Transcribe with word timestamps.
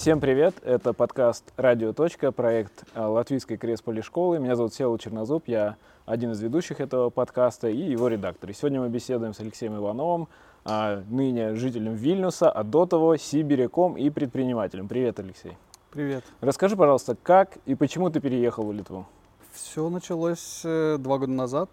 Всем 0.00 0.18
привет! 0.18 0.54
Это 0.62 0.94
подкаст 0.94 1.52
«Радио. 1.58 1.92
Точка», 1.92 2.32
проект 2.32 2.84
э, 2.94 3.04
Латвийской 3.04 3.58
Кресполи 3.58 4.00
школы. 4.00 4.38
Меня 4.38 4.56
зовут 4.56 4.72
Села 4.72 4.98
Чернозуб, 4.98 5.46
я 5.46 5.76
один 6.06 6.32
из 6.32 6.40
ведущих 6.40 6.80
этого 6.80 7.10
подкаста 7.10 7.68
и 7.68 7.76
его 7.76 8.08
редактор. 8.08 8.48
И 8.48 8.54
сегодня 8.54 8.80
мы 8.80 8.88
беседуем 8.88 9.34
с 9.34 9.40
Алексеем 9.40 9.76
Ивановым, 9.76 10.28
а, 10.64 11.02
ныне 11.10 11.54
жителем 11.54 11.96
Вильнюса, 11.96 12.50
а 12.50 12.64
до 12.64 12.86
того 12.86 13.18
сибиряком 13.18 13.98
и 13.98 14.08
предпринимателем. 14.08 14.88
Привет, 14.88 15.20
Алексей! 15.20 15.58
Привет! 15.90 16.24
Расскажи, 16.40 16.78
пожалуйста, 16.78 17.14
как 17.22 17.58
и 17.66 17.74
почему 17.74 18.08
ты 18.08 18.20
переехал 18.20 18.64
в 18.64 18.72
Литву? 18.72 19.06
Все 19.52 19.86
началось 19.90 20.62
э, 20.64 20.96
два 20.98 21.18
года 21.18 21.32
назад, 21.32 21.68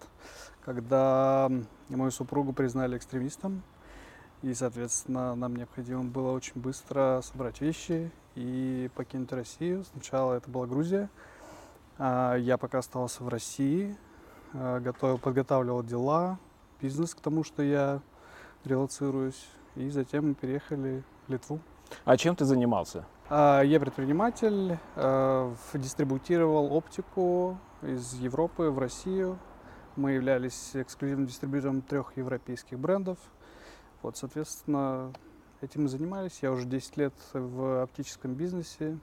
когда 0.65 1.49
мою 1.87 2.11
супругу 2.11 2.51
признали 2.51 2.97
экстремистом. 2.97 3.63
И, 4.48 4.54
соответственно, 4.54 5.36
нам 5.36 5.57
необходимо 5.57 6.05
было 6.05 6.32
очень 6.32 6.54
быстро 6.55 7.19
собрать 7.21 7.60
вещи 7.60 8.10
и 8.36 8.89
покинуть 8.96 9.33
Россию. 9.33 9.83
Сначала 9.92 10.36
это 10.36 10.50
была 10.50 10.65
Грузия. 10.65 11.10
А, 11.97 12.36
я 12.36 12.57
пока 12.57 12.78
оставался 12.78 13.25
в 13.25 13.28
России, 13.28 13.97
а, 14.54 14.79
готовил, 14.79 15.18
подготавливал 15.18 15.83
дела, 15.83 16.39
бизнес 16.82 17.14
к 17.14 17.19
тому, 17.19 17.43
что 17.43 17.61
я 17.61 18.00
релацируюсь. 18.64 19.50
И 19.75 19.89
затем 19.89 20.29
мы 20.29 20.33
переехали 20.33 21.04
в 21.27 21.32
Литву. 21.33 21.60
А 22.05 22.16
чем 22.16 22.33
ты 22.33 22.46
занимался? 22.46 23.04
А, 23.29 23.61
я 23.64 23.82
предприниматель, 23.82 24.77
дистрибутировал 25.74 26.71
оптику 26.71 27.57
из 27.82 28.14
Европы 28.14 28.69
в 28.69 28.79
Россию. 28.79 29.39
Мы 29.97 30.11
являлись 30.11 30.71
эксклюзивным 30.74 31.27
дистрибьютором 31.27 31.82
трех 31.82 32.16
европейских 32.16 32.80
брендов– 32.80 33.17
вот, 34.02 34.17
соответственно, 34.17 35.11
этим 35.61 35.86
и 35.86 35.88
занимаюсь. 35.88 36.39
Я 36.42 36.52
уже 36.52 36.66
10 36.66 36.97
лет 36.97 37.14
в 37.33 37.83
оптическом 37.83 38.33
бизнесе. 38.33 38.97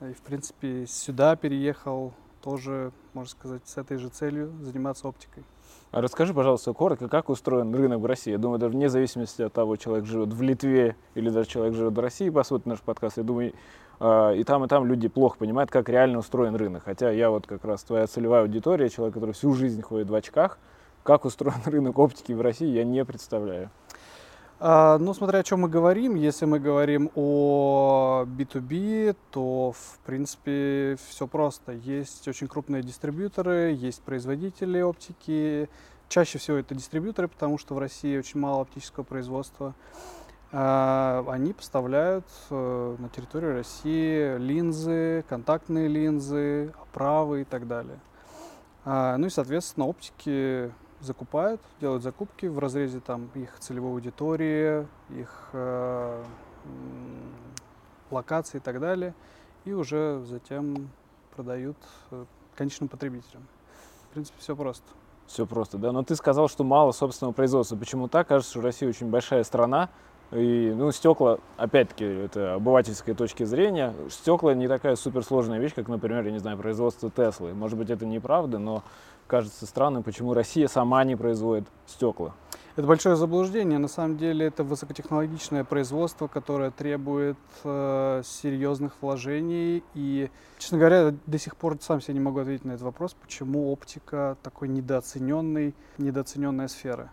И, 0.00 0.12
в 0.12 0.20
принципе, 0.20 0.86
сюда 0.86 1.36
переехал 1.36 2.12
тоже, 2.42 2.92
можно 3.12 3.30
сказать, 3.30 3.66
с 3.66 3.76
этой 3.76 3.96
же 3.96 4.08
целью 4.08 4.52
заниматься 4.60 5.08
оптикой. 5.08 5.44
А 5.90 6.00
расскажи, 6.00 6.34
пожалуйста, 6.34 6.72
коротко, 6.72 7.08
как 7.08 7.28
устроен 7.28 7.74
рынок 7.74 8.00
в 8.00 8.06
России? 8.06 8.30
Я 8.30 8.38
думаю, 8.38 8.58
даже 8.58 8.72
вне 8.72 8.88
зависимости 8.88 9.42
от 9.42 9.52
того, 9.52 9.76
человек 9.76 10.04
живет 10.04 10.32
в 10.32 10.42
Литве 10.42 10.96
или 11.14 11.30
даже 11.30 11.48
человек 11.48 11.74
живет 11.74 11.96
в 11.96 12.00
России, 12.00 12.28
посмотрит 12.28 12.66
наш 12.66 12.80
подкаст, 12.80 13.16
я 13.16 13.22
думаю, 13.22 13.52
а, 13.98 14.32
и 14.32 14.44
там, 14.44 14.64
и 14.64 14.68
там 14.68 14.84
люди 14.84 15.08
плохо 15.08 15.38
понимают, 15.38 15.70
как 15.70 15.88
реально 15.88 16.18
устроен 16.18 16.54
рынок. 16.54 16.84
Хотя 16.84 17.10
я 17.10 17.30
вот 17.30 17.46
как 17.46 17.64
раз 17.64 17.82
твоя 17.82 18.06
целевая 18.06 18.42
аудитория, 18.42 18.88
человек, 18.88 19.14
который 19.14 19.32
всю 19.32 19.52
жизнь 19.54 19.80
ходит 19.80 20.10
в 20.10 20.14
очках, 20.14 20.58
как 21.06 21.24
устроен 21.24 21.60
рынок 21.64 21.98
оптики 21.98 22.32
в 22.32 22.40
России, 22.40 22.68
я 22.68 22.84
не 22.84 23.04
представляю. 23.04 23.70
А, 24.58 24.98
ну, 24.98 25.14
смотря 25.14 25.40
о 25.40 25.42
чем 25.42 25.60
мы 25.60 25.68
говорим, 25.68 26.14
если 26.14 26.46
мы 26.46 26.58
говорим 26.58 27.10
о 27.14 28.24
B2B, 28.26 29.14
то, 29.30 29.72
в 29.72 29.98
принципе, 30.04 30.96
все 31.08 31.26
просто. 31.26 31.72
Есть 31.72 32.26
очень 32.26 32.48
крупные 32.48 32.82
дистрибьюторы, 32.82 33.76
есть 33.78 34.02
производители 34.02 34.80
оптики. 34.80 35.68
Чаще 36.08 36.38
всего 36.38 36.56
это 36.56 36.74
дистрибьюторы, 36.74 37.28
потому 37.28 37.58
что 37.58 37.74
в 37.74 37.78
России 37.78 38.16
очень 38.16 38.40
мало 38.40 38.62
оптического 38.62 39.04
производства. 39.04 39.74
А, 40.52 41.24
они 41.28 41.52
поставляют 41.52 42.26
э, 42.50 42.96
на 42.98 43.08
территорию 43.10 43.54
России 43.54 44.38
линзы, 44.38 45.24
контактные 45.28 45.88
линзы, 45.88 46.72
оправы 46.80 47.42
и 47.42 47.44
так 47.44 47.68
далее. 47.68 47.98
А, 48.84 49.16
ну 49.18 49.26
и, 49.26 49.30
соответственно, 49.30 49.86
оптики 49.86 50.70
закупают, 51.00 51.60
делают 51.80 52.02
закупки 52.02 52.46
в 52.46 52.58
разрезе 52.58 53.00
там 53.00 53.30
их 53.34 53.58
целевой 53.58 53.92
аудитории, 53.92 54.86
их 55.10 55.48
э, 55.52 56.24
локации 58.10 58.58
и 58.58 58.60
так 58.60 58.80
далее, 58.80 59.14
и 59.64 59.72
уже 59.72 60.22
затем 60.24 60.88
продают 61.34 61.76
э, 62.10 62.24
конечным 62.56 62.88
потребителям. 62.88 63.46
В 64.10 64.14
принципе, 64.14 64.38
все 64.40 64.56
просто. 64.56 64.84
Все 65.26 65.44
просто, 65.44 65.76
да. 65.78 65.92
Но 65.92 66.02
ты 66.02 66.14
сказал, 66.16 66.48
что 66.48 66.64
мало 66.64 66.92
собственного 66.92 67.32
производства. 67.32 67.76
Почему 67.76 68.08
так? 68.08 68.28
Кажется, 68.28 68.52
что 68.52 68.60
Россия 68.62 68.88
очень 68.88 69.10
большая 69.10 69.44
страна, 69.44 69.90
и, 70.32 70.72
ну, 70.76 70.90
стекла, 70.90 71.38
опять-таки, 71.56 72.04
это 72.04 72.54
обывательской 72.54 73.14
точки 73.14 73.44
зрения, 73.44 73.94
стекла 74.10 74.54
не 74.54 74.66
такая 74.66 74.96
суперсложная 74.96 75.60
вещь, 75.60 75.74
как, 75.74 75.86
например, 75.88 76.24
я 76.24 76.32
не 76.32 76.38
знаю, 76.38 76.58
производство 76.58 77.10
Теслы. 77.10 77.54
Может 77.54 77.78
быть, 77.78 77.90
это 77.90 78.06
неправда, 78.06 78.58
но 78.58 78.82
кажется 79.26 79.66
странным, 79.66 80.02
почему 80.02 80.34
Россия 80.34 80.68
сама 80.68 81.04
не 81.04 81.16
производит 81.16 81.66
стекла. 81.86 82.34
Это 82.76 82.86
большое 82.86 83.16
заблуждение. 83.16 83.78
На 83.78 83.88
самом 83.88 84.18
деле 84.18 84.46
это 84.46 84.62
высокотехнологичное 84.62 85.64
производство, 85.64 86.26
которое 86.26 86.70
требует 86.70 87.38
э, 87.64 88.22
серьезных 88.22 88.92
вложений. 89.00 89.82
И, 89.94 90.30
честно 90.58 90.76
говоря, 90.76 91.14
до 91.24 91.38
сих 91.38 91.56
пор 91.56 91.78
сам 91.80 92.02
себе 92.02 92.12
не 92.12 92.20
могу 92.20 92.40
ответить 92.40 92.66
на 92.66 92.72
этот 92.72 92.82
вопрос, 92.82 93.14
почему 93.14 93.72
оптика 93.72 94.36
такой 94.42 94.68
недооцененный, 94.68 95.74
недооцененная 95.96 96.68
сфера. 96.68 97.12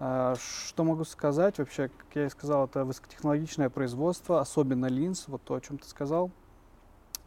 Э, 0.00 0.36
что 0.38 0.84
могу 0.84 1.04
сказать? 1.04 1.58
Вообще, 1.58 1.88
как 1.88 2.06
я 2.14 2.24
и 2.24 2.30
сказал, 2.30 2.64
это 2.64 2.86
высокотехнологичное 2.86 3.68
производство, 3.68 4.40
особенно 4.40 4.86
линз, 4.86 5.24
вот 5.28 5.42
то, 5.42 5.54
о 5.54 5.60
чем 5.60 5.76
ты 5.76 5.86
сказал. 5.86 6.30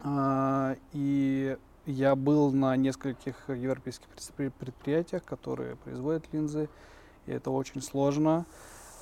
Э, 0.03 0.77
и 0.94 1.57
я 1.88 2.16
был 2.16 2.52
на 2.52 2.75
нескольких 2.75 3.36
европейских 3.48 4.08
предприятиях, 4.36 5.24
которые 5.24 5.78
производят 5.78 6.25
линзы, 6.34 6.70
и 7.25 7.31
это 7.31 7.50
очень 7.50 7.81
сложно. 7.81 8.46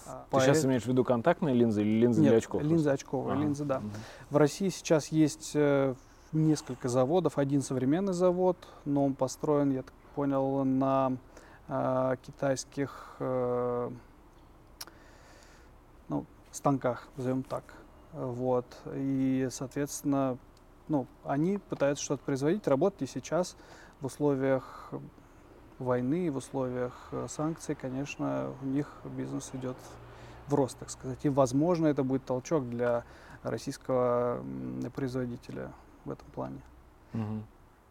А, 0.06 0.26
Ты 0.32 0.40
сейчас 0.42 0.64
имеешь 0.66 0.84
в 0.84 0.88
виду 0.88 1.04
контактные 1.04 1.56
линзы 1.56 1.82
или 1.82 2.02
линзы 2.02 2.22
Нет, 2.22 2.30
для 2.30 2.38
очков? 2.38 2.62
линзы 2.62 2.90
очковые, 2.92 3.34
ага. 3.34 3.44
линзы, 3.44 3.66
да. 3.66 3.78
Угу. 3.80 3.86
В 4.30 4.38
России 4.38 4.70
сейчас 4.70 5.08
есть 5.08 5.52
э, 5.56 5.96
несколько 6.32 6.88
заводов. 6.88 7.40
Один 7.40 7.64
современный 7.64 8.14
завод, 8.14 8.58
но 8.86 9.04
он 9.04 9.16
построен, 9.16 9.72
я 9.72 9.82
так 9.82 9.94
понял, 10.14 10.64
на 10.64 11.18
э, 11.68 12.16
китайских 12.22 13.16
э, 13.20 13.90
ну, 16.08 16.26
станках, 16.52 17.08
назовем 17.18 17.42
так. 17.42 17.64
Вот. 18.14 18.66
И, 18.94 19.48
соответственно, 19.50 20.38
ну, 20.88 21.08
они 21.24 21.58
пытаются 21.58 22.04
что-то 22.04 22.24
производить, 22.24 22.68
работать 22.68 23.04
и 23.04 23.08
сейчас 23.08 23.56
в 24.02 24.06
условиях 24.06 24.92
войны, 25.80 26.32
в 26.32 26.38
условиях 26.38 26.94
э, 27.12 27.28
санкций, 27.30 27.76
конечно, 27.76 28.52
у 28.62 28.66
них 28.66 28.88
бизнес 29.18 29.50
идет 29.54 29.76
в 30.48 30.54
рост, 30.54 30.78
так 30.78 30.90
сказать. 30.90 31.20
И, 31.24 31.30
возможно, 31.30 31.88
это 31.88 32.04
будет 32.04 32.26
толчок 32.26 32.70
для 32.70 33.04
российского 33.44 34.44
производителя 34.96 35.72
в 36.06 36.12
этом 36.12 36.28
плане. 36.34 36.62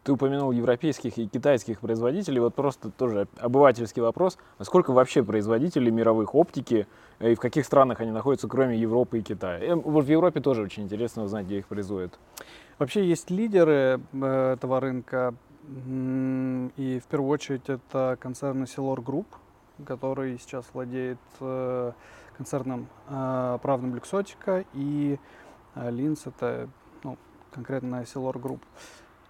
Ты 0.03 0.11
упомянул 0.11 0.51
европейских 0.51 1.17
и 1.17 1.27
китайских 1.27 1.79
производителей. 1.79 2.39
Вот 2.39 2.53
просто 2.53 2.91
тоже 2.91 3.27
обывательский 3.37 4.03
вопрос. 4.03 4.37
А 4.59 4.63
сколько 4.63 4.91
вообще 4.91 5.23
производителей 5.23 5.89
мировых 5.91 6.35
оптики 6.35 6.87
э, 7.19 7.31
и 7.31 7.35
в 7.35 7.39
каких 7.39 7.65
странах 7.65 8.01
они 8.01 8.11
находятся, 8.11 8.47
кроме 8.47 8.77
Европы 8.77 9.19
и 9.19 9.21
Китая? 9.21 9.59
Э, 9.59 9.75
вот 9.75 10.05
в 10.05 10.09
Европе 10.09 10.41
тоже 10.41 10.61
очень 10.61 10.83
интересно 10.83 11.23
узнать, 11.23 11.45
где 11.45 11.57
их 11.57 11.67
производят. 11.67 12.19
Вообще 12.77 13.07
есть 13.07 13.29
лидеры 13.29 14.01
э, 14.11 14.53
этого 14.53 14.81
рынка, 14.81 15.33
и 15.65 17.01
в 17.01 17.07
первую 17.07 17.29
очередь 17.29 17.69
это 17.69 18.17
концерн 18.19 18.63
Silor 18.63 18.97
Group, 18.97 19.27
который 19.85 20.37
сейчас 20.37 20.65
владеет 20.73 21.17
э, 21.39 21.93
концерном 22.35 22.87
э, 23.07 23.59
правным 23.61 23.95
Люксотика, 23.95 24.65
и 24.73 25.17
линз 25.75 26.27
это 26.27 26.69
ну, 27.03 27.17
конкретно 27.51 28.01
Silor 28.01 28.41
Group, 28.41 28.59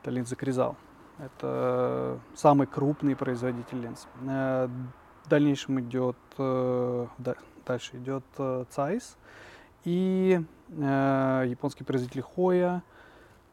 это 0.02 0.10
линза 0.10 0.36
Кризал. 0.36 0.76
Это 1.20 2.20
самый 2.34 2.66
крупный 2.68 3.16
производитель 3.16 3.80
линз. 3.80 4.08
В 4.22 5.30
дальнейшем 5.30 5.80
идет, 5.80 6.18
дальше 6.38 7.98
идет 7.98 8.26
Zeiss 8.38 9.16
и 9.86 10.42
японский 10.68 11.84
производитель 11.84 12.26
Hoya– 12.36 12.82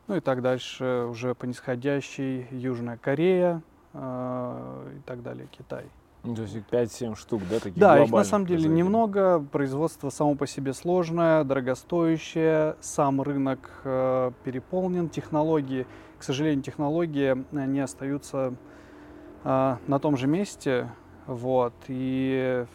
ну 0.09 0.17
и 0.17 0.21
так 0.21 0.43
дальше, 0.43 1.07
уже 1.09 1.35
по 1.35 1.45
нисходящей 1.45 2.47
Южная 2.51 2.97
Корея 2.97 3.63
э, 3.93 4.93
и 4.99 5.01
так 5.07 5.23
далее, 5.23 5.49
Китай. 5.51 5.87
Ну, 6.25 6.37
то 6.37 6.43
есть 6.43 6.57
5-7 6.71 7.17
штук, 7.17 7.43
да, 7.51 7.59
таких 7.59 7.79
Да, 7.79 8.03
их 8.03 8.11
на 8.13 8.23
самом 8.25 8.47
деле 8.47 8.69
немного. 8.69 9.45
Производство 9.51 10.09
само 10.11 10.37
по 10.37 10.47
себе 10.47 10.73
сложное, 10.73 11.43
дорогостоящее. 11.43 12.77
Сам 12.81 13.23
рынок 13.23 13.71
э, 13.85 14.31
переполнен. 14.45 15.09
Технологии, 15.09 15.87
к 16.19 16.23
сожалению, 16.23 16.63
технологии 16.63 17.45
не 17.51 17.81
остаются 17.81 18.55
э, 19.43 19.77
на 19.87 19.99
том 19.99 20.17
же 20.17 20.29
месте. 20.29 20.91
Вот. 21.27 21.75
И 21.89 22.67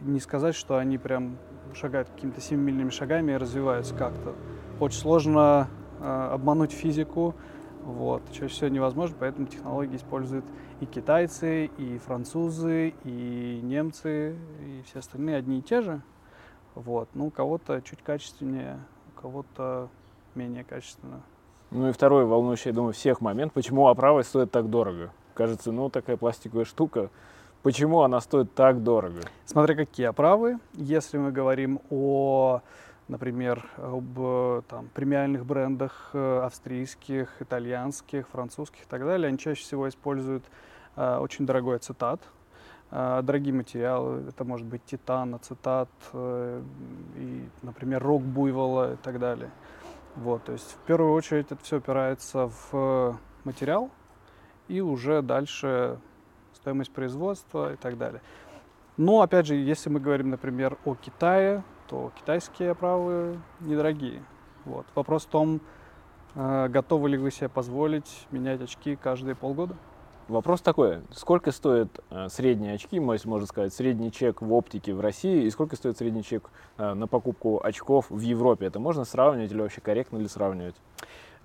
не 0.00 0.20
сказать, 0.20 0.54
что 0.54 0.76
они 0.76 0.96
прям 0.96 1.36
шагают 1.74 2.08
какими-то 2.10 2.40
семимильными 2.40 2.90
шагами 2.90 3.32
и 3.32 3.36
развиваются 3.36 3.94
как-то. 3.96 4.34
Очень 4.78 5.00
сложно 5.00 5.68
Э, 5.68 5.83
обмануть 6.04 6.72
физику. 6.72 7.34
Вот. 7.82 8.22
Чаще 8.32 8.48
всего 8.48 8.68
невозможно, 8.68 9.16
поэтому 9.18 9.46
технологии 9.46 9.96
используют 9.96 10.44
и 10.80 10.86
китайцы, 10.86 11.66
и 11.66 11.98
французы, 11.98 12.94
и 13.04 13.60
немцы, 13.62 14.36
и 14.60 14.82
все 14.86 15.00
остальные 15.00 15.36
одни 15.36 15.58
и 15.58 15.62
те 15.62 15.82
же. 15.82 16.00
Вот. 16.74 17.08
Ну, 17.14 17.26
у 17.26 17.30
кого-то 17.30 17.80
чуть 17.82 18.02
качественнее, 18.02 18.78
у 19.14 19.20
кого-то 19.20 19.88
менее 20.34 20.64
качественно. 20.64 21.20
Ну 21.70 21.88
и 21.88 21.92
второй 21.92 22.24
волнующий, 22.24 22.70
я 22.70 22.74
думаю, 22.74 22.92
всех 22.92 23.20
момент, 23.20 23.52
почему 23.52 23.88
оправа 23.88 24.22
стоит 24.22 24.50
так 24.50 24.70
дорого? 24.70 25.10
Кажется, 25.34 25.72
ну 25.72 25.90
такая 25.90 26.16
пластиковая 26.16 26.64
штука, 26.64 27.10
почему 27.62 28.02
она 28.02 28.20
стоит 28.20 28.54
так 28.54 28.82
дорого? 28.82 29.22
Смотря 29.44 29.74
какие 29.74 30.06
оправы. 30.06 30.58
Если 30.74 31.18
мы 31.18 31.32
говорим 31.32 31.80
о, 31.90 32.60
например, 33.08 33.66
об 33.76 34.64
там, 34.66 34.88
премиальных 34.94 35.44
брендах 35.44 36.10
э, 36.12 36.40
австрийских, 36.42 37.40
итальянских, 37.40 38.28
французских 38.28 38.82
и 38.82 38.86
так 38.88 39.04
далее, 39.04 39.28
они 39.28 39.38
чаще 39.38 39.62
всего 39.62 39.88
используют 39.88 40.44
э, 40.96 41.16
очень 41.18 41.46
дорогой 41.46 41.76
ацетат, 41.76 42.20
э, 42.90 43.20
дорогие 43.22 43.54
материалы, 43.54 44.24
это 44.28 44.44
может 44.44 44.66
быть 44.66 44.84
титан, 44.84 45.34
ацетат, 45.34 45.90
э, 46.12 46.62
и, 47.16 47.48
например, 47.62 48.02
рог 48.02 48.22
буйвола 48.22 48.94
и 48.94 48.96
так 48.96 49.18
далее. 49.18 49.50
Вот, 50.16 50.44
то 50.44 50.52
есть 50.52 50.76
в 50.82 50.86
первую 50.86 51.12
очередь 51.12 51.46
это 51.50 51.62
все 51.62 51.78
опирается 51.78 52.50
в 52.70 53.18
материал 53.42 53.90
и 54.68 54.80
уже 54.80 55.22
дальше 55.22 55.98
стоимость 56.54 56.92
производства 56.92 57.72
и 57.72 57.76
так 57.76 57.98
далее. 57.98 58.22
Но 58.96 59.22
опять 59.22 59.46
же, 59.46 59.56
если 59.56 59.90
мы 59.90 59.98
говорим, 59.98 60.30
например, 60.30 60.78
о 60.84 60.94
Китае, 60.94 61.64
то 61.88 62.12
китайские 62.18 62.72
оправы 62.72 63.38
недорогие. 63.60 64.22
Вот. 64.64 64.86
Вопрос 64.94 65.24
в 65.24 65.28
том, 65.28 65.60
э, 66.34 66.68
готовы 66.68 67.10
ли 67.10 67.18
вы 67.18 67.30
себе 67.30 67.48
позволить 67.48 68.26
менять 68.30 68.60
очки 68.62 68.96
каждые 68.96 69.34
полгода? 69.34 69.76
Вопрос 70.26 70.62
такой, 70.62 71.02
сколько 71.10 71.52
стоят 71.52 72.00
э, 72.10 72.28
средние 72.30 72.74
очки, 72.74 72.98
можно 72.98 73.44
сказать, 73.46 73.74
средний 73.74 74.10
чек 74.10 74.40
в 74.40 74.52
оптике 74.54 74.94
в 74.94 75.00
России 75.00 75.44
и 75.44 75.50
сколько 75.50 75.76
стоит 75.76 75.98
средний 75.98 76.22
чек 76.22 76.50
э, 76.78 76.94
на 76.94 77.06
покупку 77.06 77.60
очков 77.62 78.06
в 78.08 78.20
Европе? 78.20 78.66
Это 78.66 78.80
можно 78.80 79.04
сравнивать 79.04 79.52
или 79.52 79.60
вообще 79.60 79.82
корректно 79.82 80.16
ли 80.16 80.28
сравнивать? 80.28 80.76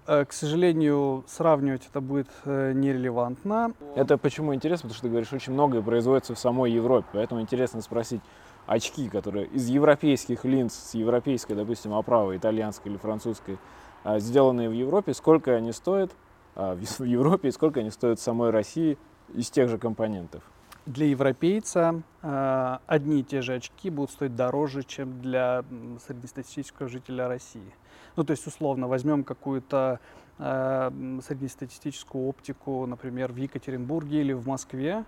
Э, 0.07 0.25
к 0.25 0.33
сожалению, 0.33 1.23
сравнивать 1.27 1.85
это 1.87 2.01
будет 2.01 2.29
э, 2.45 2.71
нерелевантно. 2.73 3.73
Это 3.95 4.17
почему 4.17 4.55
интересно, 4.55 4.89
потому 4.89 4.95
что 4.95 5.03
ты 5.03 5.09
говоришь, 5.09 5.33
очень 5.33 5.53
многое 5.53 5.81
производится 5.81 6.33
в 6.33 6.39
самой 6.39 6.71
Европе, 6.71 7.07
поэтому 7.13 7.41
интересно 7.41 7.81
спросить, 7.81 8.21
очки, 8.69 9.09
которые 9.09 9.47
из 9.47 9.67
европейских 9.67 10.45
линз, 10.45 10.73
с 10.75 10.93
европейской, 10.93 11.53
допустим, 11.53 11.93
оправы, 11.93 12.37
итальянской 12.37 12.91
или 12.91 12.99
французской, 12.99 13.57
э, 14.03 14.19
сделанные 14.19 14.69
в 14.69 14.73
Европе, 14.73 15.13
сколько 15.15 15.55
они 15.55 15.71
стоят, 15.71 16.11
а, 16.55 16.75
в 16.99 17.03
Европе 17.03 17.49
и 17.49 17.51
сколько 17.51 17.79
они 17.79 17.89
стоят 17.89 18.19
самой 18.19 18.51
России 18.51 18.97
из 19.33 19.49
тех 19.49 19.69
же 19.69 19.79
компонентов? 19.79 20.43
Для 20.85 21.07
европейца 21.07 22.03
э, 22.21 22.77
одни 22.85 23.21
и 23.21 23.23
те 23.23 23.41
же 23.41 23.55
очки 23.55 23.89
будут 23.89 24.11
стоить 24.11 24.35
дороже, 24.35 24.83
чем 24.83 25.19
для 25.19 25.63
среднестатистического 26.05 26.87
жителя 26.87 27.27
России. 27.27 27.73
Ну, 28.15 28.23
то 28.23 28.31
есть, 28.31 28.45
условно, 28.47 28.87
возьмем 28.87 29.23
какую-то 29.23 29.99
среднестатистическую 30.37 32.25
оптику, 32.25 32.85
например, 32.85 33.33
в 33.33 33.35
Екатеринбурге 33.35 34.21
или 34.21 34.31
в 34.31 34.47
Москве, 34.47 35.03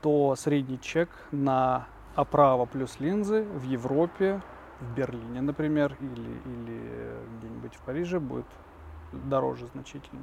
то 0.00 0.34
средний 0.36 0.80
чек 0.80 1.10
на 1.32 1.86
оправа 2.14 2.66
плюс 2.66 3.00
линзы 3.00 3.42
в 3.42 3.62
Европе, 3.64 4.40
в 4.80 4.94
Берлине, 4.94 5.40
например, 5.40 5.96
или, 6.00 6.40
или 6.46 7.16
где-нибудь 7.38 7.74
в 7.74 7.80
Париже 7.80 8.20
будет 8.20 8.46
дороже 9.12 9.66
значительно. 9.68 10.22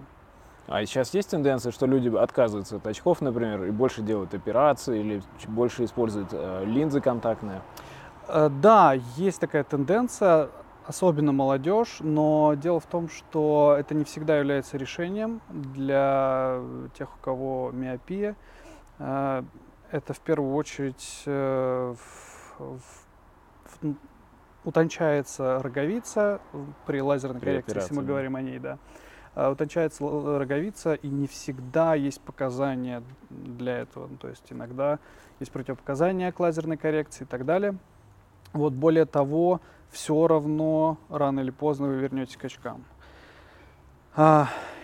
А 0.67 0.85
сейчас 0.85 1.13
есть 1.13 1.29
тенденция, 1.29 1.71
что 1.71 1.85
люди 1.85 2.15
отказываются 2.15 2.77
от 2.77 2.87
очков, 2.87 3.21
например, 3.21 3.63
и 3.65 3.71
больше 3.71 4.01
делают 4.01 4.33
операции 4.33 4.99
или 4.99 5.23
больше 5.47 5.83
используют 5.85 6.29
э, 6.31 6.63
линзы 6.65 7.01
контактные? 7.01 7.61
Э, 8.27 8.49
да, 8.49 8.93
есть 9.17 9.39
такая 9.39 9.63
тенденция, 9.63 10.49
особенно 10.85 11.31
молодежь, 11.31 11.97
но 11.99 12.53
дело 12.55 12.79
в 12.79 12.85
том, 12.85 13.09
что 13.09 13.75
это 13.77 13.95
не 13.95 14.03
всегда 14.03 14.37
является 14.37 14.77
решением 14.77 15.41
для 15.49 16.59
тех, 16.97 17.09
у 17.15 17.23
кого 17.23 17.71
миопия. 17.73 18.35
Это 19.91 20.13
в 20.13 20.19
первую 20.21 20.55
очередь 20.55 21.23
э, 21.25 21.95
в, 21.97 22.79
в, 23.81 23.95
утончается 24.63 25.59
роговица 25.61 26.39
при 26.85 27.01
лазерной 27.01 27.41
коррекции, 27.41 27.75
если 27.75 27.93
мы 27.93 28.03
говорим 28.03 28.37
о 28.37 28.41
ней, 28.41 28.59
да. 28.59 28.77
А, 29.33 29.51
утончается 29.51 30.03
роговица, 30.03 30.93
и 30.93 31.07
не 31.07 31.27
всегда 31.27 31.95
есть 31.95 32.21
показания 32.21 33.03
для 33.29 33.79
этого. 33.79 34.07
Ну, 34.07 34.17
то 34.17 34.29
есть 34.29 34.45
иногда 34.49 34.99
есть 35.39 35.51
противопоказания 35.51 36.31
к 36.31 36.39
лазерной 36.39 36.77
коррекции 36.77 37.23
и 37.23 37.27
так 37.27 37.45
далее. 37.45 37.75
Вот 38.53 38.73
более 38.73 39.05
того, 39.05 39.61
все 39.89 40.27
равно 40.27 40.97
рано 41.09 41.41
или 41.41 41.51
поздно 41.51 41.87
вы 41.87 41.95
вернетесь 41.95 42.37
к 42.37 42.45
очкам. 42.45 42.83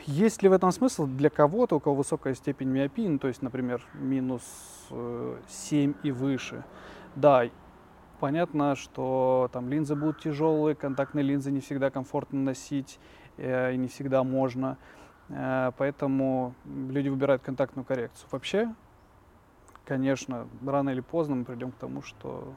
Есть 0.07 0.42
ли 0.42 0.50
в 0.50 0.54
этом 0.54 0.71
смысл 0.71 1.06
для 1.06 1.30
кого-то, 1.30 1.75
у 1.75 1.80
кого 1.80 1.98
высокая 1.98 2.33
степень 2.33 2.69
миопии, 2.69 3.07
ну, 3.07 3.19
то 3.19 3.27
есть, 3.27 3.42
например, 3.42 3.86
минус 3.94 4.42
7 4.89 5.92
э, 5.92 5.94
и 6.01 6.12
выше? 6.12 6.63
Да, 7.15 7.44
понятно, 8.19 8.75
что 8.75 9.50
там 9.54 9.69
линзы 9.69 9.95
будут 9.95 10.19
тяжелые, 10.19 10.75
контактные 10.75 11.24
линзы 11.24 11.51
не 11.51 11.59
всегда 11.59 11.89
комфортно 11.89 12.39
носить, 12.39 13.00
Э, 13.38 13.74
и 13.74 13.77
не 13.77 13.88
всегда 13.88 14.24
можно. 14.24 14.77
Э, 15.30 15.71
поэтому 15.77 16.53
люди 16.65 17.10
выбирают 17.10 17.44
контактную 17.44 17.86
коррекцию. 17.86 18.27
Вообще, 18.31 18.74
конечно, 19.86 20.48
рано 20.65 20.89
или 20.89 21.01
поздно 21.01 21.36
мы 21.36 21.45
придем 21.45 21.71
к 21.71 21.75
тому, 21.75 22.01
что 22.01 22.53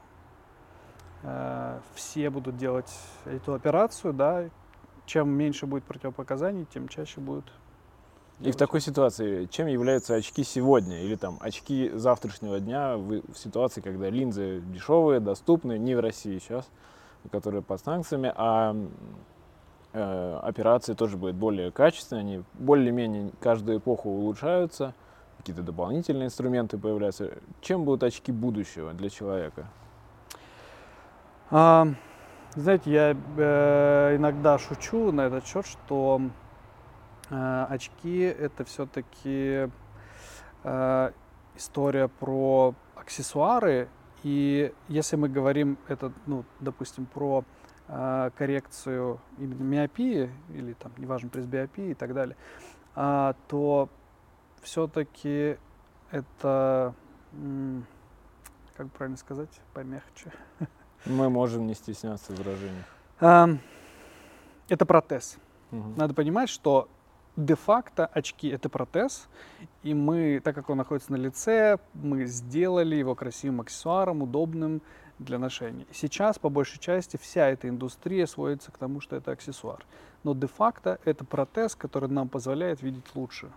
э, 1.23 1.79
все 1.93 2.29
будут 2.29 2.57
делать 2.57 2.91
эту 3.25 3.53
операцию, 3.53 4.13
да, 4.13 4.49
чем 5.05 5.29
меньше 5.29 5.65
будет 5.65 5.83
противопоказаний, 5.83 6.65
тем 6.73 6.87
чаще 6.87 7.19
будет. 7.19 7.45
И 8.39 8.51
в 8.51 8.55
такой 8.55 8.81
ситуации, 8.81 9.45
чем 9.45 9.67
являются 9.67 10.15
очки 10.15 10.43
сегодня 10.43 11.03
или 11.03 11.15
там 11.15 11.37
очки 11.41 11.91
завтрашнего 11.93 12.59
дня 12.59 12.97
в, 12.97 13.21
в 13.31 13.37
ситуации, 13.37 13.81
когда 13.81 14.09
линзы 14.09 14.61
дешевые, 14.61 15.19
доступны, 15.19 15.77
не 15.77 15.93
в 15.93 15.99
России 15.99 16.39
сейчас, 16.39 16.67
которые 17.31 17.61
под 17.61 17.81
санкциями, 17.81 18.33
а 18.35 18.75
Э, 19.93 20.39
операции 20.43 20.93
тоже 20.93 21.17
будут 21.17 21.35
более 21.35 21.69
качественные, 21.69 22.21
они 22.21 22.43
более-менее 22.53 23.31
каждую 23.41 23.79
эпоху 23.79 24.09
улучшаются, 24.09 24.93
какие-то 25.37 25.63
дополнительные 25.63 26.27
инструменты 26.27 26.77
появляются. 26.77 27.31
Чем 27.59 27.83
будут 27.83 28.03
очки 28.03 28.31
будущего 28.31 28.93
для 28.93 29.09
человека? 29.09 29.67
А, 31.49 31.87
знаете, 32.55 32.91
я 32.91 33.17
э, 33.37 34.15
иногда 34.17 34.57
шучу 34.57 35.11
на 35.11 35.21
этот 35.21 35.45
счет, 35.45 35.65
что 35.65 36.21
э, 37.29 37.65
очки 37.69 38.19
это 38.19 38.65
все-таки 38.65 39.69
э, 40.63 41.11
история 41.55 42.07
про 42.07 42.75
аксессуары. 42.95 43.87
И 44.23 44.73
если 44.87 45.15
мы 45.15 45.29
говорим 45.29 45.77
это, 45.87 46.11
ну, 46.27 46.45
допустим, 46.59 47.05
про 47.07 47.43
а, 47.93 48.29
коррекцию 48.37 49.19
именно 49.37 49.63
миопии 49.63 50.29
или 50.53 50.73
там, 50.73 50.93
неважно, 50.97 51.27
пресбиопии 51.27 51.89
и 51.89 51.93
так 51.93 52.13
далее, 52.13 52.37
а, 52.95 53.35
то 53.49 53.89
все-таки 54.61 55.57
это, 56.09 56.93
как 58.77 58.91
правильно 58.91 59.17
сказать, 59.17 59.59
помягче. 59.73 60.31
Мы 61.05 61.29
можем 61.29 61.67
не 61.67 61.73
стесняться 61.73 62.33
в 62.33 62.37
выражениях. 62.37 62.85
А, 63.19 63.49
это 64.69 64.85
протез. 64.85 65.37
Угу. 65.71 65.93
Надо 65.97 66.13
понимать, 66.13 66.49
что 66.49 66.89
де-факто 67.35 68.05
очки 68.05 68.49
это 68.49 68.69
протез, 68.69 69.27
и 69.83 69.93
мы, 69.93 70.41
так 70.43 70.55
как 70.55 70.69
он 70.69 70.77
находится 70.77 71.11
на 71.11 71.17
лице, 71.17 71.77
мы 71.93 72.25
сделали 72.25 72.95
его 72.95 73.15
красивым 73.15 73.61
аксессуаром, 73.61 74.21
удобным, 74.21 74.81
для 75.21 75.37
ношения. 75.39 75.85
Сейчас, 75.91 76.39
по 76.39 76.49
большей 76.49 76.79
части, 76.79 77.17
вся 77.17 77.47
эта 77.47 77.69
индустрия 77.69 78.25
сводится 78.25 78.71
к 78.71 78.77
тому, 78.77 78.99
что 78.99 79.15
это 79.15 79.31
аксессуар. 79.31 79.85
Но 80.23 80.33
де-факто 80.33 80.99
это 81.05 81.23
протез, 81.23 81.75
который 81.75 82.09
нам 82.09 82.29
позволяет 82.29 82.81
видеть 82.81 83.05
лучше, 83.15 83.51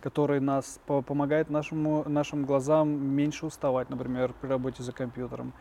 который 0.00 0.40
нас 0.40 0.80
помогает 0.86 1.50
нашему, 1.50 2.08
нашим 2.08 2.44
глазам 2.44 2.88
меньше 2.88 3.46
уставать, 3.46 3.90
например, 3.90 4.32
при 4.40 4.48
работе 4.48 4.82
за 4.82 4.92
компьютером, 4.92 5.52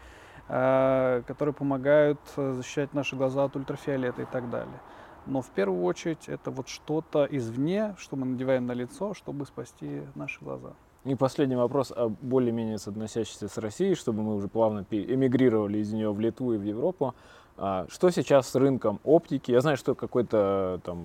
которые 0.48 1.54
помогают 1.54 2.20
э, 2.38 2.54
защищать 2.54 2.94
наши 2.94 3.16
глаза 3.16 3.46
от 3.46 3.56
ультрафиолета 3.56 4.24
и 4.24 4.26
так 4.26 4.50
далее. 4.50 4.80
Но 5.26 5.42
в 5.42 5.50
первую 5.50 5.84
очередь 5.84 6.28
это 6.28 6.52
вот 6.52 6.68
что-то 6.68 7.26
извне, 7.32 7.96
что 7.98 8.16
мы 8.16 8.26
надеваем 8.26 8.66
на 8.66 8.74
лицо, 8.74 9.14
чтобы 9.14 9.46
спасти 9.46 10.02
наши 10.16 10.44
глаза. 10.44 10.74
И 11.06 11.16
последний 11.16 11.56
вопрос, 11.56 11.92
а 11.96 12.10
более-менее 12.10 12.76
относящийся 12.76 13.48
с 13.48 13.58
Россией, 13.58 13.96
чтобы 13.96 14.24
мы 14.24 14.36
уже 14.36 14.48
плавно 14.48 14.86
эмигрировали 14.90 15.80
из 15.80 15.92
нее 15.92 16.12
в 16.12 16.20
Литву 16.20 16.54
и 16.54 16.58
в 16.58 16.64
Европу. 16.64 17.14
А 17.56 17.86
что 17.90 18.10
сейчас 18.10 18.50
с 18.50 18.56
рынком 18.56 19.00
оптики? 19.04 19.52
Я 19.52 19.62
знаю, 19.62 19.78
что 19.78 19.94
какое-то 19.94 20.82
там 20.84 21.04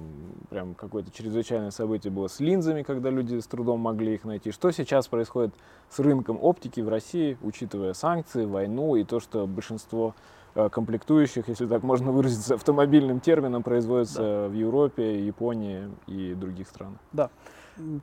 прям 0.48 0.74
какое-то 0.74 1.10
чрезвычайное 1.10 1.70
событие 1.70 2.10
было 2.10 2.28
с 2.28 2.40
линзами, 2.40 2.82
когда 2.82 3.10
люди 3.10 3.38
с 3.38 3.46
трудом 3.46 3.80
могли 3.80 4.14
их 4.14 4.24
найти. 4.24 4.50
Что 4.50 4.70
сейчас 4.70 5.08
происходит 5.08 5.54
с 5.90 5.98
рынком 5.98 6.38
оптики 6.40 6.80
в 6.80 6.88
России, 6.88 7.36
учитывая 7.42 7.92
санкции, 7.92 8.46
войну 8.46 8.96
и 8.96 9.04
то, 9.04 9.20
что 9.20 9.46
большинство 9.46 10.14
э, 10.54 10.70
комплектующих, 10.70 11.48
если 11.48 11.66
так 11.66 11.82
можно 11.82 12.12
выразиться 12.12 12.54
автомобильным 12.54 13.20
термином, 13.20 13.62
производится 13.62 14.22
да. 14.22 14.48
в 14.48 14.54
Европе, 14.54 15.26
Японии 15.26 15.90
и 16.06 16.34
других 16.34 16.68
странах? 16.68 16.98
Да 17.12 17.30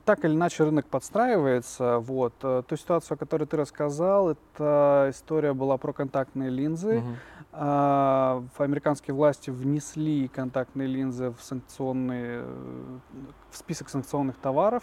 так 0.04 0.24
или 0.24 0.34
иначе 0.34 0.64
рынок 0.64 0.86
подстраивается. 0.86 1.98
Вот. 1.98 2.34
Э, 2.42 2.62
ту 2.66 2.76
ситуацию, 2.76 3.16
о 3.16 3.18
которой 3.18 3.44
ты 3.44 3.56
рассказал, 3.56 4.30
это 4.30 5.08
история 5.10 5.52
была 5.52 5.76
про 5.76 5.92
контактные 5.92 6.50
линзы. 6.50 6.98
Угу. 6.98 7.06
А, 7.52 8.44
американские 8.58 9.14
власти 9.14 9.50
внесли 9.50 10.28
контактные 10.28 10.88
линзы 10.88 11.30
в, 11.30 11.42
санкционные, 11.42 12.42
э, 12.42 12.98
в 13.50 13.56
список 13.56 13.88
санкционных 13.88 14.36
товаров. 14.36 14.82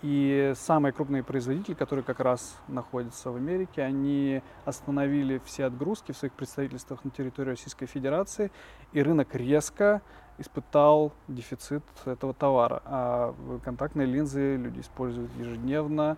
И 0.00 0.52
самые 0.54 0.92
крупные 0.92 1.24
производители, 1.24 1.74
которые 1.74 2.04
как 2.04 2.20
раз 2.20 2.56
находятся 2.68 3.32
в 3.32 3.36
Америке, 3.36 3.82
они 3.82 4.42
остановили 4.64 5.40
все 5.44 5.64
отгрузки 5.64 6.12
в 6.12 6.16
своих 6.16 6.34
представительствах 6.34 7.04
на 7.04 7.10
территории 7.10 7.50
Российской 7.50 7.86
Федерации, 7.86 8.52
и 8.92 9.02
рынок 9.02 9.34
резко 9.34 10.02
испытал 10.38 11.12
дефицит 11.28 11.82
этого 12.04 12.32
товара. 12.32 12.82
А 12.84 13.34
контактные 13.64 14.06
линзы 14.06 14.56
люди 14.56 14.80
используют 14.80 15.30
ежедневно. 15.36 16.16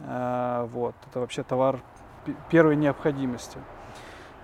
А, 0.00 0.66
вот. 0.66 0.94
Это 1.08 1.20
вообще 1.20 1.42
товар 1.42 1.80
первой 2.50 2.76
необходимости. 2.76 3.58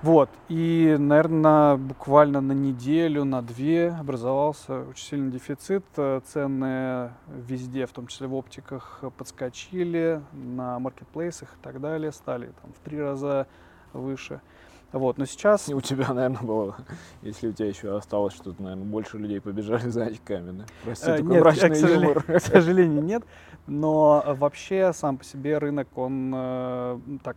Вот. 0.03 0.29
И, 0.49 0.95
наверное, 0.99 1.77
буквально 1.77 2.41
на 2.41 2.53
неделю, 2.53 3.25
на 3.25 3.41
две 3.43 3.89
образовался 3.89 4.83
очень 4.83 5.07
сильный 5.07 5.31
дефицит. 5.33 5.85
Цены 6.27 7.13
везде, 7.27 7.87
в 7.87 7.93
том 7.93 8.07
числе 8.07 8.27
в 8.27 8.35
оптиках, 8.35 9.03
подскочили 9.17 10.21
на 10.33 10.79
маркетплейсах 10.79 11.49
и 11.49 11.63
так 11.63 11.81
далее, 11.81 12.13
стали 12.13 12.53
там, 12.63 12.73
в 12.75 12.79
три 12.85 13.01
раза 13.01 13.47
выше. 13.95 14.43
Вот, 14.93 15.19
но 15.19 15.27
сейчас... 15.27 15.69
И 15.69 15.75
у 15.75 15.81
тебя, 15.81 16.13
наверное, 16.13 16.43
было, 16.43 16.77
если 17.23 17.49
у 17.49 17.53
тебя 17.53 17.69
еще 17.69 17.97
осталось 17.97 18.35
что-то, 18.35 18.63
наверное, 18.63 18.87
больше 18.87 19.19
людей 19.19 19.41
побежали 19.41 19.89
за 19.89 20.05
очками, 20.05 20.59
да? 20.59 20.65
Прости, 20.85 21.11
э, 21.11 21.21
нет, 21.21 21.41
мрачный 21.41 21.71
к 21.71 21.77
юмор. 21.77 22.23
К 22.27 22.41
сожалению, 22.41 23.03
нет. 23.03 23.23
Но 23.67 24.23
вообще 24.39 24.93
сам 24.93 25.19
по 25.19 25.25
себе 25.25 25.59
рынок, 25.59 25.89
он 25.97 26.33
э, 26.35 27.01
так 27.25 27.37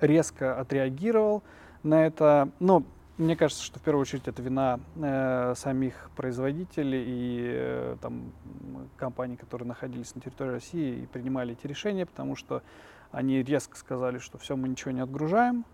резко 0.00 0.58
отреагировал 0.58 1.42
на 1.82 2.06
это. 2.06 2.48
Но 2.58 2.84
мне 3.18 3.36
кажется, 3.36 3.62
что 3.62 3.78
в 3.78 3.82
первую 3.82 4.02
очередь 4.02 4.26
это 4.26 4.40
вина 4.40 4.80
э, 4.96 5.54
самих 5.56 6.10
производителей 6.16 7.04
и 7.06 7.50
э, 7.54 7.96
там, 8.00 8.32
компаний, 8.96 9.36
которые 9.36 9.68
находились 9.68 10.14
на 10.14 10.22
территории 10.22 10.50
России 10.50 11.02
и 11.02 11.06
принимали 11.06 11.52
эти 11.52 11.66
решения, 11.66 12.06
потому 12.06 12.34
что 12.34 12.62
они 13.10 13.42
резко 13.42 13.76
сказали, 13.76 14.18
что 14.18 14.38
все, 14.38 14.56
мы 14.56 14.68
ничего 14.68 14.92
не 14.92 15.00
отгружаем, 15.00 15.66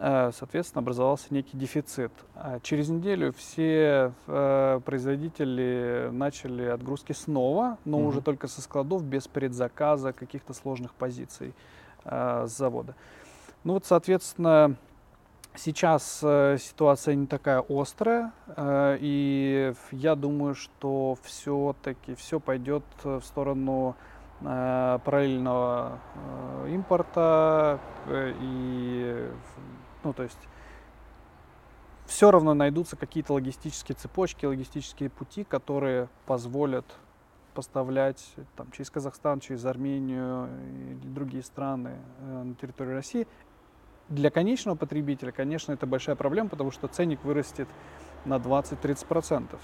соответственно, 0.00 0.80
образовался 0.80 1.26
некий 1.28 1.58
дефицит. 1.58 2.10
А 2.34 2.58
через 2.60 2.88
неделю 2.88 3.34
все 3.34 4.14
э, 4.26 4.80
производители 4.82 6.08
начали 6.10 6.64
отгрузки 6.64 7.12
снова, 7.12 7.76
но 7.84 7.98
угу. 7.98 8.08
уже 8.08 8.22
только 8.22 8.48
со 8.48 8.62
складов, 8.62 9.04
без 9.04 9.28
предзаказа 9.28 10.14
каких-то 10.14 10.54
сложных 10.54 10.94
позиций 10.94 11.52
э, 12.06 12.46
с 12.48 12.56
завода. 12.56 12.94
Ну 13.62 13.74
вот, 13.74 13.84
соответственно, 13.84 14.76
сейчас 15.54 16.20
ситуация 16.20 17.14
не 17.14 17.26
такая 17.26 17.62
острая, 17.68 18.32
и 18.58 19.74
я 19.90 20.14
думаю, 20.14 20.54
что 20.54 21.18
все-таки 21.24 22.14
все 22.14 22.40
пойдет 22.40 22.84
в 23.02 23.20
сторону 23.20 23.96
параллельного 24.40 25.98
импорта 26.68 27.78
и 28.08 29.28
ну, 30.04 30.12
то 30.12 30.22
есть 30.22 30.38
все 32.06 32.30
равно 32.30 32.54
найдутся 32.54 32.96
какие-то 32.96 33.34
логистические 33.34 33.94
цепочки, 33.96 34.44
логистические 34.44 35.10
пути, 35.10 35.44
которые 35.44 36.08
позволят 36.26 36.84
поставлять 37.54 38.34
там, 38.56 38.70
через 38.72 38.90
Казахстан, 38.90 39.40
через 39.40 39.64
Армению 39.64 40.48
или 40.72 41.08
другие 41.08 41.42
страны 41.42 41.98
э, 42.20 42.42
на 42.42 42.54
территории 42.54 42.92
России. 42.92 43.26
Для 44.08 44.30
конечного 44.30 44.76
потребителя, 44.76 45.30
конечно, 45.30 45.72
это 45.72 45.86
большая 45.86 46.16
проблема, 46.16 46.48
потому 46.48 46.70
что 46.72 46.88
ценник 46.88 47.22
вырастет 47.24 47.68
на 48.24 48.38
20-30%. 48.38 49.56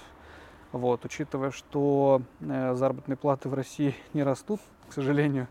Вот, 0.71 1.05
учитывая, 1.05 1.51
что 1.51 2.21
э, 2.39 2.75
заработные 2.75 3.17
платы 3.17 3.49
в 3.49 3.53
России 3.53 3.95
не 4.13 4.23
растут, 4.23 4.61
к 4.89 4.93
сожалению, 4.93 5.47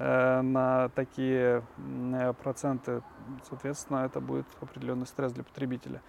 на 0.00 0.90
такие 0.94 1.62
э, 1.78 2.32
проценты, 2.42 3.02
соответственно, 3.48 4.04
это 4.04 4.20
будет 4.20 4.46
определенный 4.60 5.06
стресс 5.06 5.32
для 5.32 5.42
потребителя. 5.42 6.02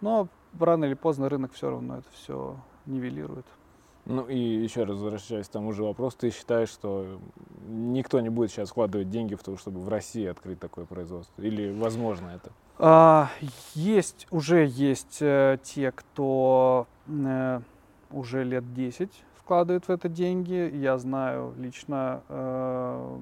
Но 0.00 0.28
рано 0.58 0.84
или 0.84 0.94
поздно 0.94 1.28
рынок 1.28 1.52
все 1.52 1.70
равно 1.70 1.98
это 1.98 2.08
все 2.12 2.56
нивелирует. 2.86 3.46
Ну 4.06 4.26
и 4.26 4.38
еще 4.38 4.84
раз 4.84 4.96
возвращаясь 4.96 5.48
к 5.48 5.52
тому 5.52 5.72
же 5.72 5.84
вопросу, 5.84 6.16
ты 6.18 6.30
считаешь, 6.30 6.70
что 6.70 7.20
никто 7.68 8.20
не 8.20 8.30
будет 8.30 8.50
сейчас 8.50 8.70
вкладывать 8.70 9.10
деньги 9.10 9.34
в 9.34 9.42
то, 9.42 9.56
чтобы 9.58 9.80
в 9.80 9.88
России 9.88 10.24
открыть 10.26 10.58
такое 10.58 10.86
производство? 10.86 11.42
Или 11.42 11.70
возможно 11.70 12.30
это? 12.30 12.50
А, 12.78 13.30
есть, 13.74 14.26
уже 14.30 14.66
есть 14.66 15.18
э, 15.20 15.58
те, 15.62 15.92
кто 15.92 16.86
э, 17.06 17.60
уже 18.10 18.44
лет 18.44 18.72
10 18.72 19.10
вкладывают 19.48 19.88
в 19.88 19.90
это 19.90 20.10
деньги. 20.10 20.70
Я 20.74 20.98
знаю 20.98 21.54
лично 21.56 22.20
э, 22.28 23.18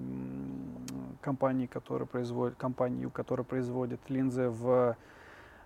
компании, 1.20 1.66
которые 1.66 2.08
производят, 2.08 2.56
компанию, 2.58 3.10
которая 3.12 3.44
производит 3.44 4.00
линзы 4.08 4.48
в 4.48 4.96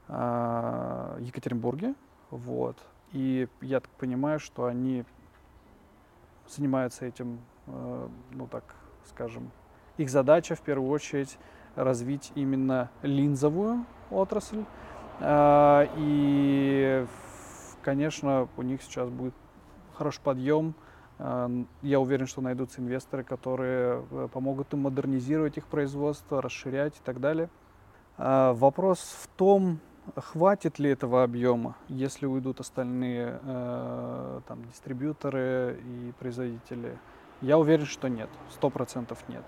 э, 0.08 1.16
Екатеринбурге. 1.20 1.94
Вот. 2.30 2.76
И 3.12 3.48
я 3.62 3.80
так 3.80 3.88
понимаю, 3.92 4.38
что 4.38 4.66
они 4.66 5.04
занимаются 6.46 7.06
этим, 7.06 7.38
э, 7.66 8.08
ну 8.32 8.46
так 8.46 8.64
скажем, 9.06 9.50
их 9.96 10.10
задача 10.10 10.56
в 10.56 10.60
первую 10.60 10.90
очередь 10.90 11.38
развить 11.74 12.32
именно 12.34 12.90
линзовую 13.00 13.86
отрасль. 14.10 14.64
Э, 15.20 15.86
и, 15.96 17.06
конечно, 17.80 18.46
у 18.58 18.62
них 18.62 18.82
сейчас 18.82 19.08
будет 19.08 19.32
хороший 20.00 20.22
подъем. 20.22 20.74
Э, 21.18 21.48
я 21.82 22.00
уверен, 22.00 22.26
что 22.26 22.40
найдутся 22.40 22.80
инвесторы, 22.80 23.22
которые 23.22 24.02
э, 24.10 24.28
помогут 24.32 24.72
им 24.72 24.80
модернизировать 24.80 25.58
их 25.58 25.66
производство, 25.66 26.40
расширять 26.40 26.96
и 26.96 27.00
так 27.04 27.20
далее. 27.20 27.50
Э, 28.16 28.52
вопрос 28.54 28.98
в 28.98 29.28
том, 29.36 29.78
хватит 30.16 30.78
ли 30.78 30.88
этого 30.88 31.22
объема, 31.22 31.76
если 31.88 32.24
уйдут 32.24 32.60
остальные 32.60 33.38
там, 34.48 34.64
дистрибьюторы 34.72 35.78
и 35.84 36.12
производители. 36.18 36.98
Я 37.42 37.58
уверен, 37.58 37.84
что 37.84 38.08
нет, 38.08 38.30
сто 38.50 38.70
процентов 38.70 39.22
нет. 39.28 39.44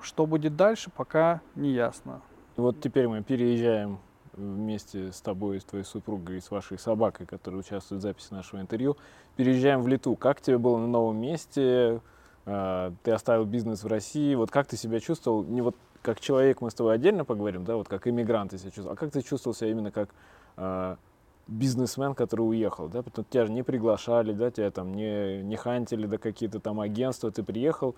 Что 0.00 0.26
будет 0.26 0.56
дальше, 0.56 0.90
пока 0.90 1.42
не 1.54 1.70
ясно. 1.70 2.22
Вот 2.56 2.80
теперь 2.80 3.06
мы 3.06 3.22
переезжаем 3.22 3.98
вместе 4.36 5.12
с 5.12 5.20
тобой, 5.20 5.60
с 5.60 5.64
твоей 5.64 5.84
супругой 5.84 6.38
и 6.38 6.40
с 6.40 6.50
вашей 6.50 6.78
собакой, 6.78 7.26
которая 7.26 7.60
участвует 7.60 8.00
в 8.00 8.02
записи 8.02 8.32
нашего 8.32 8.60
интервью. 8.60 8.96
Переезжаем 9.36 9.82
в 9.82 9.88
Литву. 9.88 10.16
Как 10.16 10.40
тебе 10.40 10.58
было 10.58 10.78
на 10.78 10.86
новом 10.86 11.16
месте? 11.16 12.00
А, 12.46 12.92
ты 13.02 13.12
оставил 13.12 13.44
бизнес 13.44 13.84
в 13.84 13.86
России. 13.86 14.34
Вот 14.34 14.50
как 14.50 14.66
ты 14.66 14.76
себя 14.76 15.00
чувствовал? 15.00 15.44
Не 15.44 15.62
вот 15.62 15.76
как 16.02 16.20
человек 16.20 16.60
мы 16.60 16.70
с 16.70 16.74
тобой 16.74 16.94
отдельно 16.94 17.24
поговорим, 17.24 17.64
да, 17.64 17.76
вот 17.76 17.88
как 17.88 18.06
иммигрант 18.06 18.50
ты 18.50 18.58
себя 18.58 18.70
чувствовал. 18.70 18.92
А 18.92 18.96
как 18.96 19.10
ты 19.10 19.22
чувствовал 19.22 19.54
себя 19.54 19.70
именно 19.70 19.90
как 19.90 20.10
а, 20.56 20.98
бизнесмен, 21.46 22.14
который 22.14 22.42
уехал, 22.42 22.88
да, 22.88 23.02
потому 23.02 23.24
что 23.24 23.32
тебя 23.32 23.46
же 23.46 23.52
не 23.52 23.62
приглашали, 23.62 24.32
да, 24.32 24.50
тебя 24.50 24.70
там 24.70 24.94
не, 24.94 25.42
не 25.42 25.56
хантили, 25.56 26.06
да, 26.06 26.18
какие-то 26.18 26.60
там 26.60 26.80
агентства, 26.80 27.30
ты 27.30 27.42
приехал, 27.42 27.94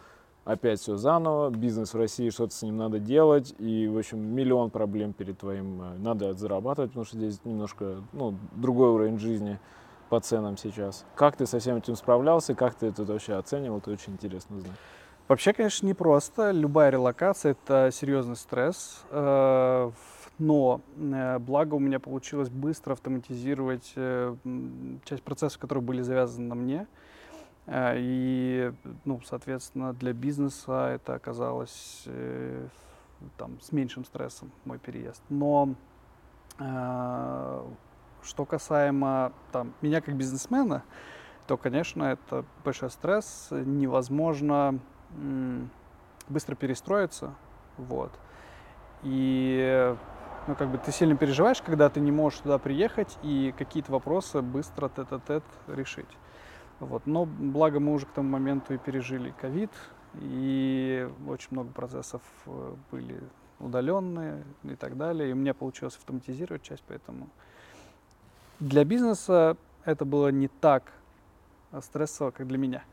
опять 0.46 0.80
все 0.80 0.96
заново, 0.96 1.50
бизнес 1.50 1.92
в 1.92 1.98
России, 1.98 2.30
что-то 2.30 2.54
с 2.54 2.62
ним 2.62 2.76
надо 2.76 3.00
делать, 3.00 3.54
и, 3.58 3.88
в 3.88 3.98
общем, 3.98 4.20
миллион 4.20 4.70
проблем 4.70 5.12
перед 5.12 5.38
твоим, 5.38 5.82
э, 5.82 5.98
надо 5.98 6.32
зарабатывать, 6.34 6.92
потому 6.92 7.04
что 7.04 7.16
здесь 7.16 7.40
немножко, 7.44 7.96
ну, 8.12 8.36
другой 8.52 8.90
уровень 8.90 9.18
жизни 9.18 9.58
по 10.08 10.20
ценам 10.20 10.56
сейчас. 10.56 11.04
Как 11.16 11.36
ты 11.36 11.46
со 11.46 11.58
всем 11.58 11.76
этим 11.76 11.96
справлялся, 11.96 12.54
как 12.54 12.76
ты 12.76 12.86
это 12.86 13.04
вообще 13.04 13.34
оценивал, 13.34 13.78
это 13.78 13.90
очень 13.90 14.12
интересно 14.12 14.60
знать. 14.60 14.76
Вообще, 15.26 15.52
конечно, 15.52 15.84
непросто. 15.84 16.52
Любая 16.52 16.90
релокация— 16.90 17.56
это 17.64 17.90
серьезный 17.92 18.36
стресс. 18.36 19.04
Э, 19.10 19.90
но 20.38 20.80
э, 20.96 21.38
благо 21.40 21.74
у 21.74 21.80
меня 21.80 21.98
получилось 21.98 22.50
быстро 22.50 22.92
автоматизировать 22.92 23.94
часть 25.04 25.22
процессов, 25.24 25.58
которые 25.58 25.82
были 25.82 26.02
завязаны 26.02 26.46
на 26.46 26.54
мне. 26.54 26.86
Э, 27.66 27.94
и, 27.96 28.72
ну, 29.04 29.20
соответственно, 29.24 29.92
для 29.92 30.12
бизнеса 30.12 30.90
это 30.94 31.14
оказалось 31.14 32.04
э, 32.06 32.68
там, 33.36 33.60
с 33.60 33.72
меньшим 33.72 34.04
стрессом 34.04 34.52
мой 34.64 34.78
переезд. 34.78 35.22
Но 35.28 35.74
э, 36.58 37.64
что 38.22 38.44
касаемо 38.44 39.32
там, 39.52 39.74
меня 39.82 40.00
как 40.00 40.16
бизнесмена, 40.16 40.82
то, 41.46 41.56
конечно, 41.56 42.04
это 42.04 42.44
большой 42.64 42.90
стресс. 42.90 43.48
Невозможно 43.50 44.78
м, 45.16 45.70
быстро 46.28 46.56
перестроиться. 46.56 47.34
Вот. 47.76 48.12
И 49.02 49.94
ну, 50.48 50.54
как 50.54 50.68
бы 50.68 50.78
ты 50.78 50.90
сильно 50.90 51.16
переживаешь, 51.16 51.62
когда 51.62 51.88
ты 51.88 52.00
не 52.00 52.10
можешь 52.10 52.40
туда 52.40 52.58
приехать 52.58 53.16
и 53.22 53.54
какие-то 53.56 53.92
вопросы 53.92 54.42
быстро 54.42 54.88
тет-а-тет 54.88 55.44
решить. 55.68 56.08
Вот. 56.80 57.06
Но 57.06 57.24
благо 57.24 57.80
мы 57.80 57.94
уже 57.94 58.06
к 58.06 58.10
тому 58.10 58.28
моменту 58.30 58.74
и 58.74 58.78
пережили 58.78 59.34
ковид, 59.40 59.70
и 60.14 61.08
очень 61.26 61.48
много 61.50 61.70
процессов 61.72 62.22
э, 62.46 62.74
были 62.90 63.20
удаленные 63.58 64.44
и 64.64 64.74
так 64.74 64.96
далее. 64.96 65.30
И 65.30 65.32
у 65.32 65.36
меня 65.36 65.54
получилось 65.54 65.96
автоматизировать 65.96 66.62
часть, 66.62 66.82
поэтому 66.86 67.28
для 68.60 68.84
бизнеса 68.84 69.56
это 69.84 70.04
было 70.04 70.28
не 70.28 70.48
так 70.48 70.92
стрессово, 71.80 72.30
как 72.30 72.46
для 72.46 72.58
меня. 72.58 72.84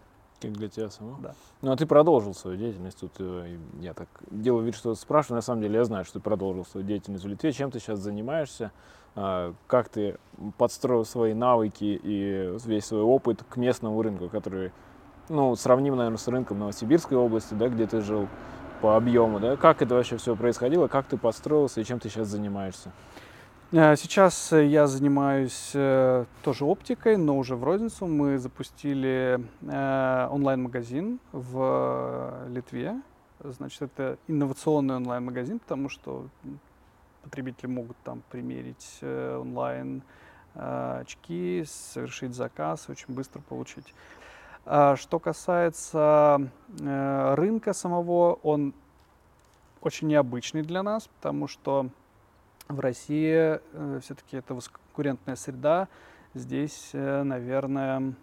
Как 0.43 0.57
для 0.57 0.69
тебя 0.69 0.89
самого? 0.89 1.17
Да. 1.21 1.35
Ну, 1.61 1.71
а 1.71 1.75
ты 1.75 1.85
продолжил 1.85 2.33
свою 2.33 2.57
деятельность. 2.57 2.99
Тут 2.99 3.13
э, 3.19 3.57
я 3.79 3.93
так 3.93 4.07
делаю 4.29 4.65
вид, 4.65 4.75
что 4.75 4.93
спрашиваю. 4.95 5.37
На 5.37 5.41
самом 5.41 5.61
деле 5.61 5.75
я 5.75 5.83
знаю, 5.85 6.05
что 6.05 6.15
ты 6.15 6.19
продолжил 6.19 6.65
свою 6.65 6.85
деятельность 6.85 7.23
в 7.23 7.27
Литве. 7.27 7.51
Чем 7.51 7.71
ты 7.71 7.79
сейчас 7.79 7.99
занимаешься? 7.99 8.71
А, 9.15 9.53
как 9.67 9.89
ты 9.89 10.17
подстроил 10.57 11.05
свои 11.05 11.33
навыки 11.33 11.99
и 12.03 12.57
весь 12.65 12.85
свой 12.85 13.01
опыт 13.01 13.43
к 13.47 13.57
местному 13.57 14.01
рынку, 14.01 14.27
который, 14.27 14.71
ну, 15.29 15.55
сравним, 15.55 15.95
наверное, 15.95 16.17
с 16.17 16.27
рынком 16.27 16.59
Новосибирской 16.59 17.17
области, 17.17 17.53
да, 17.53 17.69
где 17.69 17.85
ты 17.85 18.01
жил 18.01 18.27
по 18.81 18.97
объему, 18.97 19.39
да? 19.39 19.55
Как 19.55 19.81
это 19.81 19.95
вообще 19.95 20.17
все 20.17 20.35
происходило? 20.35 20.87
Как 20.87 21.05
ты 21.05 21.17
подстроился 21.17 21.79
и 21.79 21.85
чем 21.85 21.99
ты 21.99 22.09
сейчас 22.09 22.27
занимаешься? 22.27 22.91
Э, 23.75 23.95
сейчас 23.95 24.51
я 24.51 24.85
занимаюсь 24.85 25.71
э, 25.73 26.25
тоже 26.43 26.63
оптикой, 26.63 27.17
но 27.17 27.39
уже 27.39 27.55
в 27.55 27.63
розницу. 27.63 28.05
Мы 28.05 28.37
запустили 28.37 29.43
э, 29.63 30.27
онлайн-магазин 30.29 31.19
в 31.31 32.45
Литве. 32.49 33.01
Значит, 33.39 33.81
это 33.81 34.19
инновационный 34.27 34.97
онлайн-магазин, 34.97 35.57
потому 35.57 35.89
что 35.89 36.27
потребители 37.23 37.65
могут 37.65 37.97
там 38.03 38.21
примерить 38.29 38.99
онлайн 39.01 40.03
очки, 40.53 41.65
совершить 41.65 42.35
заказ, 42.35 42.87
очень 42.89 43.11
быстро 43.13 43.41
получить. 43.41 43.91
А 44.65 44.95
что 44.95 45.17
касается 45.19 46.47
рынка 46.77 47.73
самого, 47.73 48.35
он 48.43 48.73
очень 49.81 50.07
необычный 50.07 50.61
для 50.61 50.83
нас, 50.83 51.09
потому 51.19 51.47
что 51.47 51.89
в 52.67 52.79
России 52.79 53.59
э, 53.61 53.99
все-таки 54.01 54.37
это 54.37 54.53
высококонкурентная 54.53 55.35
среда. 55.35 55.87
Здесь, 56.33 56.91
э, 56.93 57.23
наверное, 57.23 58.13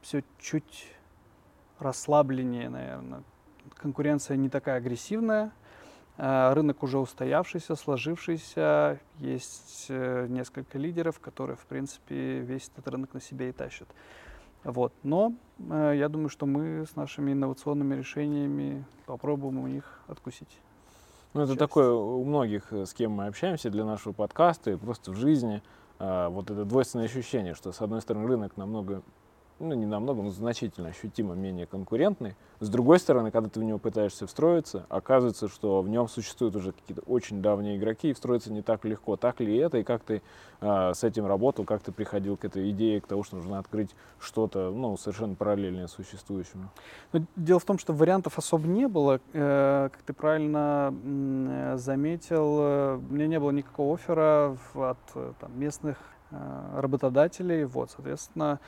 все 0.00 0.22
чуть 0.38 0.94
расслабленнее, 1.78 2.68
наверное. 2.68 3.22
Конкуренция 3.76 4.36
не 4.36 4.48
такая 4.48 4.76
агрессивная. 4.76 5.52
Э, 6.18 6.52
рынок 6.52 6.82
уже 6.82 6.98
устоявшийся, 6.98 7.74
сложившийся. 7.74 9.00
Есть 9.18 9.86
э, 9.88 10.26
несколько 10.28 10.78
лидеров, 10.78 11.20
которые, 11.20 11.56
в 11.56 11.66
принципе, 11.66 12.40
весь 12.40 12.68
этот 12.68 12.88
рынок 12.88 13.14
на 13.14 13.20
себе 13.20 13.48
и 13.48 13.52
тащат. 13.52 13.88
Вот. 14.64 14.92
Но 15.02 15.34
э, 15.58 15.94
я 15.96 16.08
думаю, 16.08 16.28
что 16.28 16.46
мы 16.46 16.86
с 16.86 16.96
нашими 16.96 17.32
инновационными 17.32 17.94
решениями 17.94 18.84
попробуем 19.06 19.58
у 19.58 19.66
них 19.66 20.00
откусить. 20.06 20.58
Ну, 21.34 21.42
это 21.42 21.52
часть. 21.52 21.58
такое 21.58 21.92
у 21.92 22.24
многих, 22.24 22.72
э, 22.72 22.84
с 22.84 22.92
кем 22.92 23.12
мы 23.12 23.26
общаемся 23.26 23.70
для 23.70 23.84
нашего 23.84 24.12
подкаста 24.12 24.70
и 24.70 24.76
просто 24.76 25.12
в 25.12 25.16
жизни, 25.16 25.62
а, 25.98 26.28
вот 26.28 26.50
это 26.50 26.64
двойственное 26.64 27.06
ощущение, 27.06 27.54
что, 27.54 27.72
с 27.72 27.80
одной 27.80 28.02
стороны, 28.02 28.26
рынок 28.26 28.56
намного 28.56 29.02
ну, 29.58 29.74
не 29.74 29.86
намного, 29.86 30.22
но 30.22 30.30
значительно 30.30 30.88
ощутимо 30.88 31.34
менее 31.34 31.66
конкурентный. 31.66 32.34
С 32.60 32.68
другой 32.68 32.98
стороны, 32.98 33.30
когда 33.30 33.48
ты 33.48 33.60
в 33.60 33.64
него 33.64 33.78
пытаешься 33.78 34.26
встроиться, 34.26 34.86
оказывается, 34.88 35.48
что 35.48 35.82
в 35.82 35.88
нем 35.88 36.08
существуют 36.08 36.54
уже 36.56 36.72
какие-то 36.72 37.02
очень 37.02 37.42
давние 37.42 37.76
игроки, 37.76 38.10
и 38.10 38.12
встроиться 38.12 38.52
не 38.52 38.62
так 38.62 38.84
легко. 38.84 39.16
Так 39.16 39.40
ли 39.40 39.56
это, 39.56 39.78
и 39.78 39.82
как 39.82 40.02
ты 40.02 40.22
э, 40.60 40.94
с 40.94 41.02
этим 41.02 41.26
работал, 41.26 41.64
как 41.64 41.82
ты 41.82 41.90
приходил 41.90 42.36
к 42.36 42.44
этой 42.44 42.70
идее, 42.70 43.00
к 43.00 43.06
тому, 43.06 43.24
что 43.24 43.36
нужно 43.36 43.58
открыть 43.58 43.90
что-то 44.20 44.70
ну, 44.70 44.96
совершенно 44.96 45.34
параллельное 45.34 45.88
существующему? 45.88 46.70
Ну, 47.12 47.26
дело 47.36 47.58
в 47.58 47.64
том, 47.64 47.78
что 47.78 47.92
вариантов 47.92 48.38
особо 48.38 48.66
не 48.68 48.86
было. 48.86 49.20
Э, 49.32 49.88
как 49.92 50.02
ты 50.02 50.12
правильно 50.12 50.94
заметил, 51.76 52.58
э, 52.60 52.96
у 52.96 53.12
меня 53.12 53.26
не 53.26 53.40
было 53.40 53.50
никакого 53.50 53.94
оффера 53.94 54.56
от 54.74 54.98
э, 55.14 55.32
там, 55.40 55.58
местных 55.58 55.96
э, 56.30 56.80
работодателей. 56.80 57.64
Вот, 57.64 57.90
соответственно, 57.90 58.60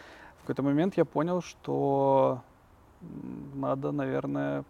какой-то 0.45 0.63
момент 0.63 0.97
я 0.99 1.07
понял, 1.07 1.41
что 1.41 2.43
надо, 3.55 3.93
наверное, 3.93 4.65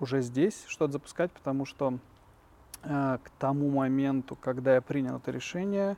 уже 0.00 0.20
здесь 0.22 0.64
что-то 0.66 0.94
запускать, 0.94 1.30
потому 1.30 1.64
что 1.64 1.98
э, 2.82 3.18
к 3.22 3.30
тому 3.38 3.70
моменту, 3.70 4.36
когда 4.36 4.74
я 4.74 4.82
принял 4.82 5.18
это 5.18 5.30
решение, 5.30 5.96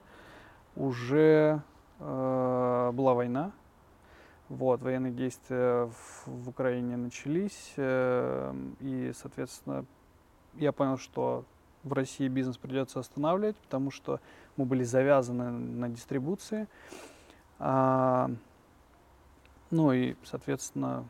уже 0.77 1.63
э, 1.99 2.91
была 2.93 3.15
война. 3.15 3.53
Вот, 4.51 4.83
военные 4.83 5.13
действия 5.13 5.87
в, 5.87 6.27
в 6.27 6.49
Украине 6.51 6.99
начались, 6.99 7.73
э, 7.77 8.55
и, 8.81 9.13
соответственно, 9.15 9.87
я 10.55 10.73
понял, 10.73 10.99
что 10.99 11.45
в 11.85 11.93
России 11.95 12.29
бизнес 12.29 12.59
придется 12.59 13.01
останавливать, 13.01 13.57
потому 13.57 13.91
что 13.91 14.21
мы 14.59 14.67
были 14.67 14.83
завязаны 14.83 15.51
на 15.51 15.89
дистрибуции. 15.89 16.69
А, 17.59 18.31
ну 19.71 19.93
и, 19.93 20.15
соответственно, 20.25 21.05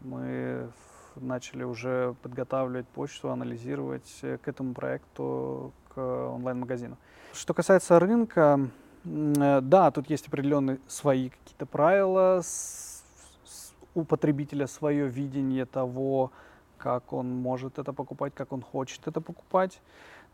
мы 0.00 0.70
начали 1.16 1.64
уже 1.64 2.14
подготавливать 2.22 2.88
почту, 2.88 3.30
анализировать 3.30 4.18
э, 4.22 4.38
к 4.38 4.48
этому 4.48 4.74
проекту, 4.74 5.72
к 5.94 5.98
онлайн-магазину. 6.00 6.96
Что 7.32 7.54
касается 7.54 7.98
рынка, 7.98 8.68
э, 9.04 9.60
да, 9.60 9.90
тут 9.90 10.10
есть 10.10 10.28
определенные 10.28 10.80
свои 10.88 11.30
какие-то 11.30 11.66
правила, 11.66 12.42
у 13.94 14.04
потребителя 14.04 14.66
свое 14.66 15.08
видение 15.08 15.66
того, 15.66 16.32
как 16.78 17.12
он 17.12 17.30
может 17.30 17.78
это 17.78 17.92
покупать, 17.92 18.34
как 18.34 18.52
он 18.52 18.60
хочет 18.60 19.06
это 19.06 19.20
покупать, 19.20 19.80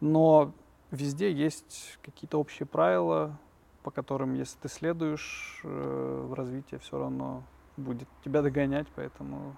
но 0.00 0.52
везде 0.90 1.30
есть 1.30 1.98
какие-то 2.02 2.40
общие 2.40 2.66
правила, 2.66 3.38
по 3.82 3.90
которым, 3.90 4.34
если 4.34 4.58
ты 4.58 4.68
следуешь, 4.68 5.60
э, 5.64 6.34
развитие 6.36 6.80
все 6.80 6.98
равно 6.98 7.42
будет 7.76 8.08
тебя 8.24 8.42
догонять, 8.42 8.86
поэтому 8.94 9.56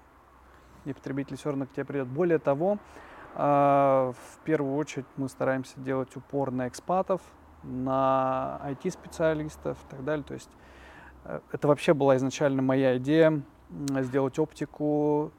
и 0.84 0.92
потребитель 0.92 1.36
все 1.36 1.50
равно 1.50 1.66
к 1.66 1.72
тебе 1.72 1.84
придет. 1.84 2.08
Более 2.08 2.38
того, 2.38 2.78
э, 3.34 3.38
в 3.38 4.38
первую 4.44 4.76
очередь 4.76 5.06
мы 5.16 5.28
стараемся 5.28 5.78
делать 5.80 6.14
упор 6.16 6.50
на 6.50 6.68
экспатов, 6.68 7.20
на 7.62 8.60
IT-специалистов 8.64 9.78
и 9.84 9.90
так 9.90 10.04
далее. 10.04 10.24
То 10.24 10.34
есть 10.34 10.50
э, 11.24 11.40
это 11.50 11.68
вообще 11.68 11.94
была 11.94 12.16
изначально 12.16 12.62
моя 12.62 12.96
идея 12.98 13.42
сделать 13.70 14.38
оптику 14.38 15.32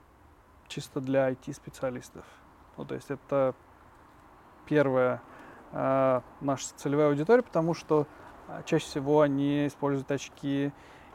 чисто 0.68 1.00
для 1.00 1.32
IT-специалистов. 1.32 2.26
Ну, 2.78 2.86
то 2.86 2.96
есть 2.96 3.12
это 3.12 3.54
первая 4.66 5.22
э, 5.72 6.22
наша 6.42 6.68
целевая 6.76 7.10
аудитория, 7.10 7.44
потому 7.44 7.74
что 7.74 8.02
а, 8.02 8.23
чаще 8.66 8.86
всего 8.86 9.22
они 9.22 9.68
используют 9.68 10.12
очки, 10.12 10.72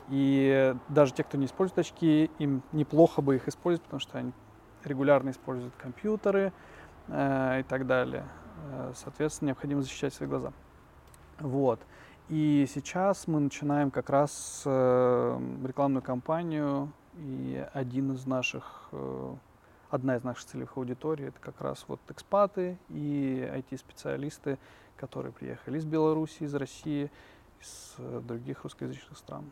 и 0.08 0.74
даже 0.88 1.12
те, 1.12 1.22
кто 1.22 1.36
не 1.36 1.46
использует 1.46 1.78
очки, 1.78 2.30
им 2.38 2.62
неплохо 2.72 3.20
бы 3.20 3.36
их 3.36 3.48
использовать, 3.48 3.84
потому 3.84 4.00
что 4.00 4.18
они 4.18 4.32
регулярно 4.84 5.30
используют 5.30 5.74
компьютеры 5.76 6.52
э, 7.08 7.60
и 7.60 7.62
так 7.64 7.86
далее. 7.86 8.24
Э, 8.70 8.92
соответственно, 8.94 9.48
необходимо 9.48 9.82
защищать 9.82 10.14
свои 10.14 10.28
глаза. 10.28 10.52
Вот. 11.40 11.80
И 12.28 12.66
сейчас 12.72 13.26
мы 13.26 13.40
начинаем 13.40 13.90
как 13.90 14.10
раз 14.10 14.62
э, 14.64 15.40
рекламную 15.64 16.02
кампанию, 16.02 16.92
и 17.16 17.66
один 17.72 18.12
из 18.12 18.26
наших, 18.26 18.88
э, 18.92 19.34
одна 19.90 20.16
из 20.16 20.24
наших 20.24 20.44
целевых 20.46 20.76
аудиторий 20.76 21.28
это 21.28 21.40
как 21.40 21.60
раз 21.60 21.84
вот 21.88 22.00
экспаты 22.08 22.78
и 22.90 23.50
IT-специалисты, 23.56 24.58
которые 24.98 25.32
приехали 25.32 25.78
из 25.78 25.84
Беларуси, 25.84 26.42
из 26.44 26.54
России, 26.54 27.10
из 27.60 27.94
э, 27.98 28.20
других 28.26 28.64
русскоязычных 28.64 29.16
стран. 29.16 29.44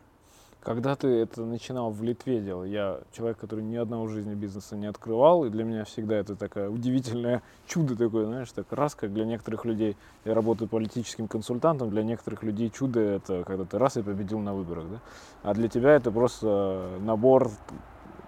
Когда 0.66 0.96
ты 0.96 1.06
это 1.06 1.44
начинал 1.44 1.90
в 1.92 2.02
Литве 2.02 2.40
делать, 2.40 2.70
я 2.70 3.00
человек, 3.12 3.38
который 3.38 3.62
ни 3.62 3.76
одного 3.76 4.08
жизни 4.08 4.34
бизнеса 4.34 4.74
не 4.74 4.86
открывал, 4.86 5.44
и 5.44 5.48
для 5.48 5.62
меня 5.62 5.84
всегда 5.84 6.16
это 6.16 6.34
такое 6.34 6.68
удивительное 6.68 7.42
чудо 7.66 7.96
такое, 7.96 8.26
знаешь, 8.26 8.50
так 8.50 8.72
раз, 8.72 8.96
как 8.96 9.12
для 9.14 9.24
некоторых 9.24 9.64
людей, 9.64 9.96
я 10.24 10.34
работаю 10.34 10.68
политическим 10.68 11.28
консультантом, 11.28 11.90
для 11.90 12.02
некоторых 12.02 12.42
людей 12.42 12.68
чудо 12.70 12.98
это 12.98 13.44
когда 13.44 13.64
ты 13.64 13.78
раз 13.78 13.96
и 13.96 14.02
победил 14.02 14.40
на 14.40 14.54
выборах, 14.54 14.90
да? 14.90 15.00
А 15.44 15.54
для 15.54 15.68
тебя 15.68 15.92
это 15.92 16.10
просто 16.10 16.98
набор 17.00 17.50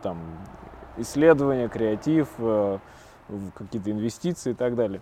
там 0.02 0.18
исследования, 0.96 1.68
креатив, 1.68 2.28
э, 2.38 2.78
какие-то 3.54 3.90
инвестиции 3.90 4.52
и 4.52 4.54
так 4.54 4.76
далее. 4.76 5.00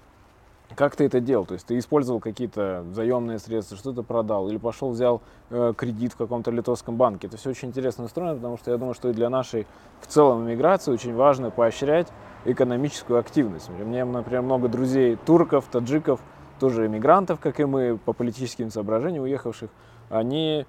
Как 0.74 0.96
ты 0.96 1.04
это 1.04 1.20
делал? 1.20 1.46
То 1.46 1.54
есть 1.54 1.66
ты 1.66 1.78
использовал 1.78 2.20
какие-то 2.20 2.84
заемные 2.92 3.38
средства, 3.38 3.76
что-то 3.76 4.02
продал, 4.02 4.48
или 4.48 4.56
пошел 4.56 4.90
взял 4.90 5.22
э, 5.50 5.72
кредит 5.76 6.12
в 6.12 6.16
каком-то 6.16 6.50
литовском 6.50 6.96
банке. 6.96 7.28
Это 7.28 7.36
все 7.36 7.50
очень 7.50 7.68
интересно 7.68 8.04
устроено, 8.04 8.34
потому 8.34 8.58
что 8.58 8.70
я 8.70 8.76
думаю, 8.76 8.94
что 8.94 9.08
и 9.08 9.12
для 9.12 9.30
нашей 9.30 9.66
в 10.00 10.06
целом 10.06 10.44
иммиграции 10.44 10.92
очень 10.92 11.14
важно 11.14 11.50
поощрять 11.50 12.08
экономическую 12.44 13.18
активность. 13.18 13.70
У 13.70 13.84
меня, 13.84 14.04
например, 14.04 14.42
много 14.42 14.68
друзей 14.68 15.16
турков, 15.24 15.66
таджиков, 15.70 16.20
тоже 16.58 16.86
иммигрантов, 16.86 17.38
как 17.40 17.60
и 17.60 17.64
мы, 17.64 17.98
по 18.04 18.12
политическим 18.12 18.70
соображениям 18.70 19.24
уехавших. 19.24 19.70
Они, 20.10 20.66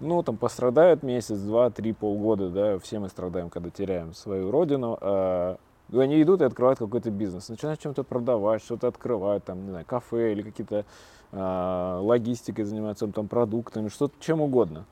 ну, 0.00 0.22
там, 0.22 0.36
пострадают 0.36 1.02
месяц, 1.02 1.38
два, 1.38 1.70
три, 1.70 1.92
полгода, 1.92 2.50
да, 2.50 2.78
все 2.78 2.98
мы 2.98 3.08
страдаем, 3.08 3.50
когда 3.50 3.70
теряем 3.70 4.14
свою 4.14 4.50
родину, 4.50 4.96
а 5.00 5.58
они 5.92 6.22
идут 6.22 6.42
и 6.42 6.44
открывают 6.44 6.78
какой-то 6.78 7.10
бизнес, 7.10 7.48
начинают 7.48 7.80
чем-то 7.80 8.04
продавать, 8.04 8.62
что-то 8.62 8.88
открывают, 8.88 9.44
там, 9.44 9.64
не 9.64 9.70
знаю, 9.70 9.86
кафе 9.86 10.32
или 10.32 10.42
какие-то 10.42 10.84
э, 11.32 11.98
логистикой 12.02 12.64
занимаются, 12.64 13.06
там, 13.08 13.28
продуктами, 13.28 13.88
что-то, 13.88 14.14
чем 14.20 14.40
угодно. 14.40 14.84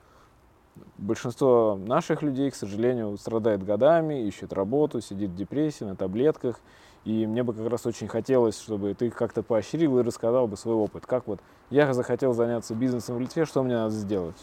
Большинство 0.97 1.79
наших 1.79 2.21
людей, 2.21 2.51
к 2.51 2.55
сожалению, 2.55 3.17
страдает 3.17 3.63
годами, 3.63 4.25
ищет 4.27 4.53
работу, 4.53 5.01
сидит 5.01 5.31
в 5.31 5.35
депрессии, 5.35 5.83
на 5.83 5.95
таблетках. 5.95 6.59
И 7.05 7.25
мне 7.25 7.41
бы 7.43 7.53
как 7.53 7.67
раз 7.69 7.85
очень 7.85 8.07
хотелось, 8.07 8.59
чтобы 8.59 8.93
ты 8.93 9.09
как-то 9.09 9.41
поощрил 9.41 9.99
и 9.99 10.03
рассказал 10.03 10.47
бы 10.47 10.57
свой 10.57 10.75
опыт. 10.75 11.05
Как 11.05 11.25
вот 11.27 11.39
я 11.69 11.93
захотел 11.93 12.33
заняться 12.33 12.75
бизнесом 12.75 13.15
в 13.15 13.21
Литве, 13.21 13.45
что 13.45 13.63
мне 13.63 13.75
надо 13.75 13.91
сделать? 13.91 14.35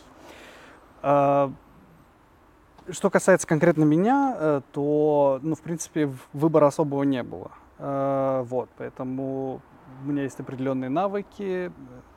Что 2.88 3.08
касается 3.08 3.46
конкретно 3.46 3.84
меня, 3.84 4.36
э, 4.38 4.60
то, 4.72 5.40
ну, 5.42 5.54
в 5.54 5.62
принципе, 5.62 6.12
выбора 6.34 6.66
особого 6.66 7.02
не 7.02 7.22
было. 7.22 7.50
Э, 7.78 8.44
вот, 8.46 8.68
поэтому 8.76 9.62
у 10.02 10.06
меня 10.06 10.24
есть 10.24 10.38
определенные 10.38 10.90
навыки. 10.90 11.72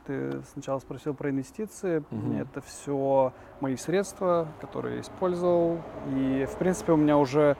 Ты 0.05 0.41
сначала 0.51 0.79
спросил 0.79 1.13
про 1.13 1.29
инвестиции. 1.29 2.03
Угу. 2.11 2.33
Это 2.33 2.61
все 2.61 3.33
мои 3.61 3.77
средства, 3.77 4.47
которые 4.59 4.95
я 4.95 5.01
использовал. 5.01 5.79
И, 6.13 6.45
в 6.51 6.57
принципе, 6.57 6.91
у 6.91 6.97
меня 6.97 7.17
уже 7.17 7.55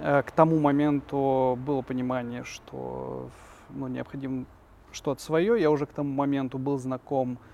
э, 0.00 0.22
к 0.22 0.32
тому 0.32 0.58
моменту 0.58 1.56
было 1.64 1.82
понимание, 1.82 2.42
что 2.42 3.30
ну, 3.68 3.86
необходимо 3.86 4.46
что-то 4.90 5.22
свое. 5.22 5.60
Я 5.60 5.70
уже 5.70 5.86
к 5.86 5.92
тому 5.92 6.12
моменту 6.12 6.58
был 6.58 6.78
знаком 6.78 7.38
Э, 7.38 7.44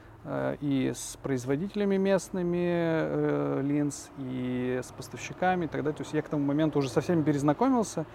и 0.61 0.93
с 0.95 1.17
производителями 1.23 1.97
местными 1.97 2.67
э, 2.69 3.61
линз, 3.63 4.11
и 4.19 4.81
с 4.83 4.91
поставщиками 4.91 5.67
и 5.67 5.69
так 5.69 5.83
далее. 5.83 5.97
То 5.97 6.03
есть 6.03 6.15
я 6.15 6.23
к 6.23 6.29
тому 6.29 6.45
моменту 6.45 6.81
уже 6.81 6.89
со 6.89 7.01
всеми 7.01 7.23
перезнакомился. 7.23 8.07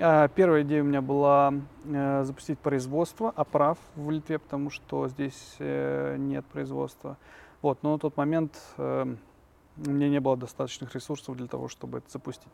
А, 0.00 0.28
первая 0.28 0.62
идея 0.62 0.82
у 0.82 0.86
меня 0.86 1.02
была 1.02 1.54
э, 1.84 2.24
запустить 2.24 2.58
производство 2.58 3.30
оправ 3.30 3.78
в 3.96 4.10
Литве, 4.10 4.38
потому 4.38 4.70
что 4.70 5.08
здесь 5.08 5.56
нет 5.58 6.44
производства. 6.46 7.16
Вот, 7.62 7.82
но 7.82 7.92
на 7.92 7.98
тот 7.98 8.16
момент 8.16 8.52
меня 9.76 10.08
не 10.08 10.20
было 10.20 10.36
достаточных 10.36 10.94
ресурсов 10.94 11.36
для 11.36 11.46
того, 11.46 11.68
чтобы 11.68 11.98
это 11.98 12.10
запустить. 12.10 12.52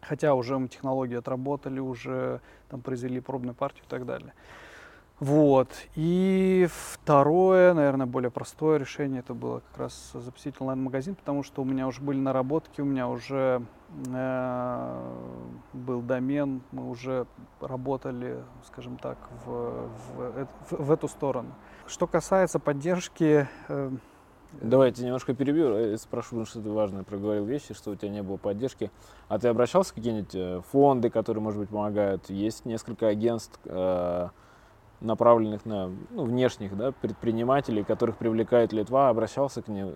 Хотя 0.00 0.34
уже 0.34 0.58
мы 0.58 0.68
технологии 0.68 1.16
отработали, 1.16 1.80
уже 1.80 2.40
там 2.68 2.80
произвели 2.80 3.20
пробную 3.20 3.54
партию 3.54 3.84
и 3.84 3.88
так 3.88 4.06
далее. 4.06 4.32
Вот. 5.20 5.68
И 5.96 6.68
второе, 6.70 7.74
наверное, 7.74 8.06
более 8.06 8.30
простое 8.30 8.78
решение, 8.78 9.20
это 9.20 9.34
было 9.34 9.60
как 9.70 9.78
раз 9.78 10.12
запустить 10.14 10.54
онлайн-магазин, 10.60 11.16
потому 11.16 11.42
что 11.42 11.62
у 11.62 11.64
меня 11.64 11.88
уже 11.88 12.00
были 12.02 12.18
наработки, 12.18 12.80
у 12.80 12.84
меня 12.84 13.08
уже 13.08 13.62
э, 14.14 15.12
был 15.72 16.02
домен, 16.02 16.62
мы 16.70 16.88
уже 16.88 17.26
работали, 17.60 18.38
скажем 18.66 18.96
так, 18.96 19.18
в, 19.44 19.88
в, 20.16 20.46
в, 20.70 20.86
в 20.86 20.90
эту 20.92 21.08
сторону. 21.08 21.52
Что 21.88 22.06
касается 22.06 22.60
поддержки... 22.60 23.48
Э, 23.68 23.90
Давайте 24.62 25.04
немножко 25.04 25.34
перебью, 25.34 25.74
э, 25.74 25.96
спрошу, 25.98 26.28
потому 26.30 26.46
что 26.46 26.62
ты 26.62 26.70
важно 26.70 27.02
проговорил 27.02 27.44
вещи, 27.44 27.74
что 27.74 27.90
у 27.90 27.96
тебя 27.96 28.10
не 28.10 28.22
было 28.22 28.36
поддержки. 28.36 28.90
А 29.28 29.38
ты 29.38 29.48
обращался 29.48 29.90
в 29.90 29.94
какие-нибудь 29.94 30.34
э, 30.34 30.62
фонды, 30.70 31.10
которые, 31.10 31.42
может 31.42 31.58
быть, 31.58 31.70
помогают? 31.70 32.30
Есть 32.30 32.64
несколько 32.64 33.08
агентств, 33.08 33.58
э, 33.64 34.28
направленных 35.00 35.64
на 35.64 35.90
ну, 36.10 36.24
внешних 36.24 36.76
да, 36.76 36.92
предпринимателей, 36.92 37.84
которых 37.84 38.16
привлекает 38.16 38.72
Литва, 38.72 39.08
обращался 39.08 39.62
к 39.62 39.68
ним? 39.68 39.94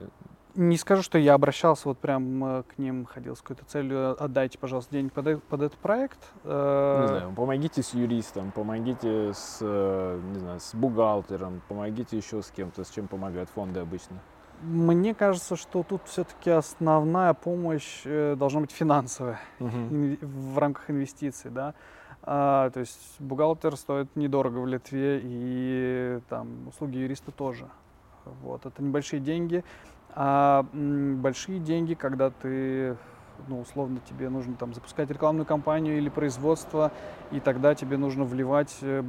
Не 0.54 0.76
скажу, 0.76 1.02
что 1.02 1.16
я 1.16 1.32
обращался 1.32 1.88
вот 1.88 1.98
прям 1.98 2.44
э, 2.44 2.62
к 2.64 2.76
ним, 2.76 3.06
ходил 3.06 3.34
с 3.34 3.40
какой-то 3.40 3.64
целью, 3.64 4.22
отдайте, 4.22 4.58
пожалуйста, 4.58 4.92
денег 4.92 5.12
под, 5.12 5.42
под 5.44 5.62
этот 5.62 5.78
проект. 5.78 6.18
Э, 6.44 6.98
не 7.00 7.08
знаю, 7.08 7.32
помогите 7.34 7.82
с 7.82 7.94
юристом, 7.94 8.52
помогите 8.52 9.32
с, 9.32 9.58
э, 9.62 10.20
не 10.32 10.38
знаю, 10.38 10.60
с 10.60 10.74
бухгалтером, 10.74 11.62
помогите 11.68 12.18
еще 12.18 12.42
с 12.42 12.50
кем-то, 12.50 12.84
с 12.84 12.90
чем 12.90 13.08
помогают 13.08 13.48
фонды 13.48 13.80
обычно. 13.80 14.18
Мне 14.60 15.14
кажется, 15.14 15.56
что 15.56 15.82
тут 15.82 16.02
все-таки 16.04 16.50
основная 16.50 17.32
помощь 17.34 18.04
должна 18.04 18.60
быть 18.60 18.70
финансовая 18.70 19.40
угу. 19.58 19.70
в 20.20 20.58
рамках 20.58 20.90
инвестиций, 20.90 21.50
да. 21.50 21.74
А, 22.24 22.70
то 22.70 22.80
есть 22.80 23.20
бухгалтер 23.20 23.76
стоит 23.76 24.14
недорого 24.14 24.58
в 24.58 24.66
Литве, 24.66 25.20
и 25.22 26.20
там 26.28 26.68
услуги 26.68 26.98
юриста 26.98 27.32
тоже. 27.32 27.68
Вот, 28.42 28.64
это 28.66 28.82
небольшие 28.82 29.20
деньги. 29.20 29.64
А 30.14 30.66
большие 30.72 31.58
деньги, 31.58 31.94
когда 31.94 32.30
ты, 32.30 32.96
ну, 33.48 33.60
условно, 33.60 34.00
тебе 34.08 34.28
нужно 34.28 34.54
там 34.54 34.74
запускать 34.74 35.10
рекламную 35.10 35.46
кампанию 35.46 35.96
или 35.96 36.08
производство, 36.08 36.92
и 37.30 37.40
тогда 37.40 37.74
тебе 37.74 37.96
нужно 37.96 38.24
вливать 38.24 38.76
э, 38.82 39.02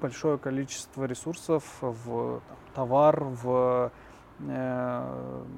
большое 0.00 0.38
количество 0.38 1.04
ресурсов 1.04 1.64
в 1.80 2.40
там, 2.48 2.64
товар, 2.74 3.24
в 3.24 3.90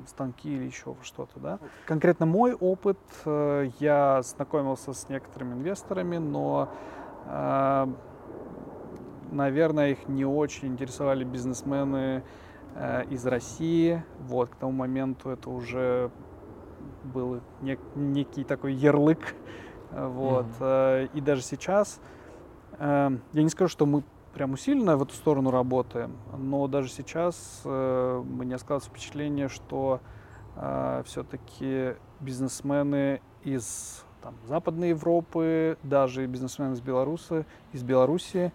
станки 0.06 0.54
или 0.54 0.64
еще 0.64 0.96
что-то, 1.02 1.40
да. 1.40 1.58
Конкретно 1.86 2.26
мой 2.26 2.52
опыт, 2.54 2.98
э, 3.24 3.70
я 3.80 4.22
знакомился 4.22 4.92
с 4.92 5.08
некоторыми 5.08 5.54
инвесторами, 5.54 6.18
но 6.18 6.70
а, 7.26 7.88
наверное, 9.30 9.90
их 9.90 10.08
не 10.08 10.24
очень 10.24 10.68
интересовали 10.68 11.24
бизнесмены 11.24 12.22
э, 12.74 13.04
из 13.10 13.26
России. 13.26 14.04
Вот, 14.20 14.50
к 14.50 14.56
тому 14.56 14.72
моменту 14.72 15.30
это 15.30 15.50
уже 15.50 16.10
был 17.04 17.40
нек- 17.62 17.80
некий 17.94 18.44
такой 18.44 18.74
ярлык. 18.74 19.34
Вот. 19.90 20.46
Mm-hmm. 20.58 21.10
И 21.14 21.20
даже 21.20 21.42
сейчас, 21.42 22.00
э, 22.78 23.10
я 23.32 23.42
не 23.42 23.48
скажу, 23.48 23.68
что 23.68 23.86
мы 23.86 24.04
прям 24.36 24.52
усиленно 24.52 24.96
в 24.96 25.02
эту 25.02 25.14
сторону 25.14 25.50
работаем, 25.50 26.16
но 26.36 26.68
даже 26.68 26.90
сейчас 26.90 27.62
мне 27.64 28.58
складывается 28.58 28.90
впечатление, 28.90 29.48
что 29.48 30.00
все-таки 31.04 31.96
бизнесмены 32.20 33.20
из 33.42 34.04
там, 34.26 34.34
Западной 34.44 34.88
Европы, 34.88 35.78
даже 35.84 36.26
бизнесмены 36.26 36.74
из 36.74 36.80
Беларуси, 36.80 37.46
из 37.72 37.84
Беларуси 37.84 38.52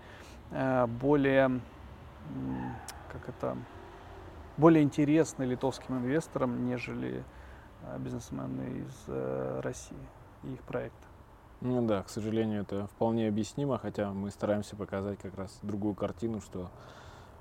э, 0.52 0.86
более, 0.86 1.62
как 3.10 3.30
это, 3.30 3.56
более 4.58 4.84
интересны 4.84 5.44
литовским 5.44 6.00
инвесторам, 6.00 6.66
нежели 6.66 7.24
э, 7.84 7.98
бизнесмены 8.00 8.80
из 8.80 9.04
э, 9.08 9.62
России 9.64 9.96
и 10.44 10.54
их 10.54 10.62
проекта. 10.64 11.08
Ну 11.62 11.86
да, 11.86 12.02
к 12.02 12.10
сожалению, 12.10 12.62
это 12.62 12.88
вполне 12.88 13.28
объяснимо, 13.28 13.78
хотя 13.78 14.12
мы 14.12 14.32
стараемся 14.32 14.76
показать 14.76 15.20
как 15.20 15.38
раз 15.38 15.60
другую 15.62 15.94
картину, 15.94 16.42
что 16.42 16.72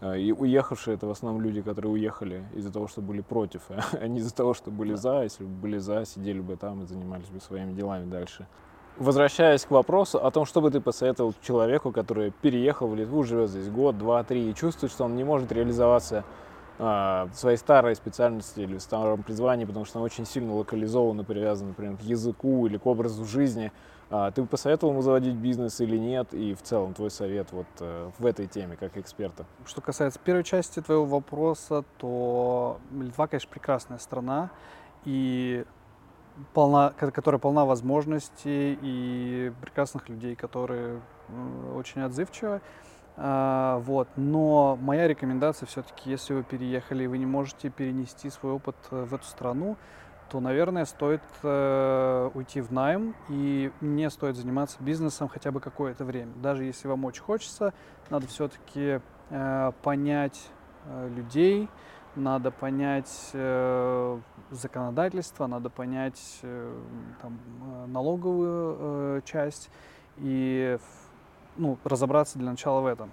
а, 0.02 0.14
и 0.14 0.30
уехавшие 0.30 0.94
это 0.96 1.06
в 1.06 1.10
основном 1.10 1.42
люди, 1.42 1.62
которые 1.62 1.92
уехали 1.92 2.44
из-за 2.54 2.70
того, 2.70 2.86
что 2.86 3.00
были 3.00 3.22
против, 3.22 3.62
а 3.70 4.06
не 4.06 4.18
из-за 4.18 4.34
того, 4.34 4.52
что 4.52 4.70
были 4.70 4.94
за. 4.94 5.22
Если 5.22 5.44
бы 5.44 5.50
были 5.50 5.78
за, 5.78 6.04
сидели 6.04 6.40
бы 6.40 6.56
там 6.56 6.82
и 6.82 6.86
занимались 6.86 7.28
бы 7.28 7.40
своими 7.40 7.72
делами 7.72 8.10
дальше. 8.10 8.46
Возвращаясь 8.98 9.64
к 9.64 9.70
вопросу 9.70 10.18
о 10.18 10.30
том, 10.30 10.44
что 10.44 10.60
бы 10.60 10.70
ты 10.70 10.80
посоветовал 10.80 11.32
человеку, 11.40 11.90
который 11.90 12.32
переехал 12.42 12.88
в 12.88 12.94
Литву, 12.94 13.22
живет 13.22 13.48
здесь 13.48 13.70
год, 13.70 13.96
два, 13.96 14.22
три 14.24 14.50
и 14.50 14.54
чувствует, 14.54 14.92
что 14.92 15.04
он 15.04 15.16
не 15.16 15.24
может 15.24 15.50
реализоваться 15.52 16.24
в 16.80 17.34
своей 17.34 17.58
старой 17.58 17.94
специальности 17.94 18.60
или 18.60 18.78
в 18.78 18.82
старом 18.82 19.22
призвании, 19.22 19.66
потому 19.66 19.84
что 19.84 19.98
он 19.98 20.04
очень 20.04 20.24
сильно 20.24 20.54
локализован 20.54 21.20
и 21.20 21.24
привязан, 21.24 21.68
например, 21.68 21.98
к 21.98 22.00
языку 22.00 22.66
или 22.66 22.78
к 22.78 22.86
образу 22.86 23.26
жизни, 23.26 23.70
а, 24.12 24.32
ты 24.32 24.42
бы 24.42 24.48
посоветовал 24.48 24.92
ему 24.92 25.02
заводить 25.02 25.36
бизнес 25.36 25.80
или 25.80 25.96
нет? 25.96 26.34
И 26.34 26.54
в 26.54 26.62
целом 26.62 26.94
твой 26.94 27.10
совет 27.10 27.52
вот 27.52 27.66
э, 27.78 28.10
в 28.18 28.26
этой 28.26 28.48
теме, 28.48 28.76
как 28.76 28.96
эксперта? 28.96 29.46
Что 29.64 29.80
касается 29.80 30.18
первой 30.18 30.42
части 30.42 30.80
твоего 30.80 31.04
вопроса, 31.04 31.84
то 31.98 32.78
Литва, 32.90 33.28
конечно, 33.28 33.50
прекрасная 33.50 33.98
страна. 33.98 34.50
и 35.04 35.64
полна, 36.54 36.90
которая 36.90 37.38
полна 37.38 37.64
возможностей 37.64 38.78
и 38.80 39.52
прекрасных 39.60 40.08
людей, 40.08 40.34
которые 40.34 41.00
очень 41.76 42.00
отзывчивы. 42.02 42.60
А, 43.16 43.78
вот. 43.78 44.08
Но 44.16 44.78
моя 44.80 45.08
рекомендация 45.08 45.66
все-таки, 45.66 46.10
если 46.10 46.34
вы 46.34 46.42
переехали 46.42 47.04
и 47.04 47.06
вы 47.06 47.18
не 47.18 47.26
можете 47.26 47.70
перенести 47.70 48.30
свой 48.30 48.52
опыт 48.52 48.76
э, 48.90 49.04
в 49.04 49.14
эту 49.14 49.24
страну, 49.24 49.76
то, 50.30 50.40
наверное, 50.40 50.84
стоит 50.84 51.22
э, 51.42 52.30
уйти 52.34 52.60
в 52.60 52.72
найм, 52.72 53.14
и 53.28 53.72
мне 53.80 54.10
стоит 54.10 54.36
заниматься 54.36 54.78
бизнесом 54.80 55.28
хотя 55.28 55.50
бы 55.50 55.60
какое-то 55.60 56.04
время. 56.04 56.32
Даже 56.36 56.64
если 56.64 56.86
вам 56.86 57.04
очень 57.04 57.22
хочется, 57.22 57.74
надо 58.10 58.28
все-таки 58.28 59.00
э, 59.30 59.72
понять 59.82 60.40
э, 60.86 61.08
людей, 61.08 61.68
надо 62.14 62.50
понять 62.50 63.30
э, 63.32 64.20
законодательство, 64.50 65.46
надо 65.46 65.68
понять 65.68 66.38
э, 66.42 66.78
там, 67.20 67.38
э, 67.62 67.86
налоговую 67.86 68.76
э, 68.78 69.20
часть 69.24 69.70
и 70.16 70.78
ну, 71.60 71.78
разобраться 71.84 72.38
для 72.38 72.50
начала 72.50 72.80
в 72.80 72.86
этом. 72.86 73.10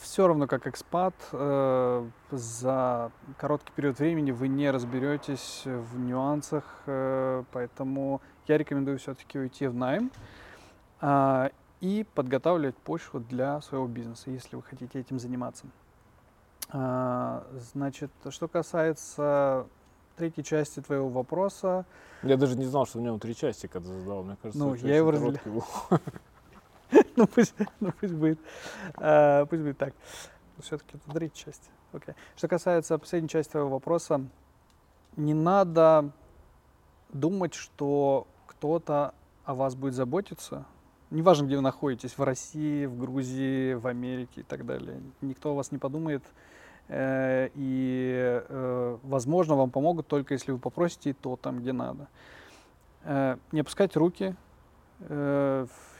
Все 0.00 0.26
равно 0.26 0.46
как 0.46 0.66
экспат, 0.66 1.14
э, 1.32 2.06
за 2.30 3.10
короткий 3.38 3.72
период 3.74 3.98
времени 3.98 4.32
вы 4.32 4.48
не 4.48 4.70
разберетесь 4.70 5.62
в 5.64 5.98
нюансах, 5.98 6.64
э, 6.86 7.42
поэтому 7.52 8.20
я 8.46 8.58
рекомендую 8.58 8.98
все-таки 8.98 9.38
уйти 9.38 9.66
в 9.66 9.74
найм 9.74 10.10
э, 11.00 11.48
и 11.80 12.04
подготавливать 12.14 12.76
почву 12.76 13.20
для 13.20 13.62
своего 13.62 13.86
бизнеса, 13.86 14.30
если 14.30 14.56
вы 14.56 14.62
хотите 14.62 15.00
этим 15.00 15.18
заниматься. 15.18 15.64
Э, 16.72 17.40
значит, 17.72 18.10
что 18.28 18.46
касается 18.46 19.66
третьей 20.16 20.44
части 20.44 20.80
твоего 20.80 21.08
вопроса. 21.08 21.86
Я 22.22 22.36
даже 22.36 22.58
не 22.58 22.66
знал, 22.66 22.84
что 22.84 22.98
в 22.98 23.02
нем 23.02 23.18
три 23.18 23.34
части, 23.34 23.68
когда 23.68 23.88
задал. 23.88 24.22
Мне 24.22 24.36
кажется, 24.42 24.62
ну, 24.62 24.74
я 24.74 24.96
его 24.96 25.12
разделил. 25.12 25.64
ну, 27.16 27.26
пусть, 27.26 27.54
ну, 27.80 27.92
пусть 27.92 28.14
будет, 28.14 28.38
э, 28.98 29.46
пусть 29.46 29.62
будет 29.62 29.78
так. 29.78 29.94
Все-таки 30.58 30.96
это 30.96 31.12
третья 31.12 31.46
часть. 31.46 31.70
Okay. 31.92 32.14
Что 32.36 32.48
касается 32.48 32.98
последней 32.98 33.28
части 33.28 33.52
твоего 33.52 33.70
вопроса, 33.70 34.26
не 35.16 35.32
надо 35.32 36.10
думать, 37.12 37.54
что 37.54 38.26
кто-то 38.46 39.14
о 39.44 39.54
вас 39.54 39.76
будет 39.76 39.94
заботиться. 39.94 40.64
Неважно, 41.10 41.46
где 41.46 41.56
вы 41.56 41.62
находитесь, 41.62 42.18
в 42.18 42.22
России, 42.22 42.86
в 42.86 42.98
Грузии, 42.98 43.74
в 43.74 43.86
Америке 43.86 44.40
и 44.40 44.42
так 44.42 44.66
далее. 44.66 45.00
Никто 45.20 45.52
о 45.52 45.54
вас 45.54 45.70
не 45.70 45.78
подумает. 45.78 46.24
Э, 46.88 47.48
и, 47.54 48.42
э, 48.48 48.98
возможно, 49.02 49.54
вам 49.54 49.70
помогут 49.70 50.08
только 50.08 50.34
если 50.34 50.50
вы 50.50 50.58
попросите 50.58 51.14
то 51.14 51.36
там, 51.36 51.60
где 51.60 51.72
надо. 51.72 52.08
Э, 53.04 53.36
не 53.52 53.60
опускать 53.60 53.96
руки, 53.96 54.34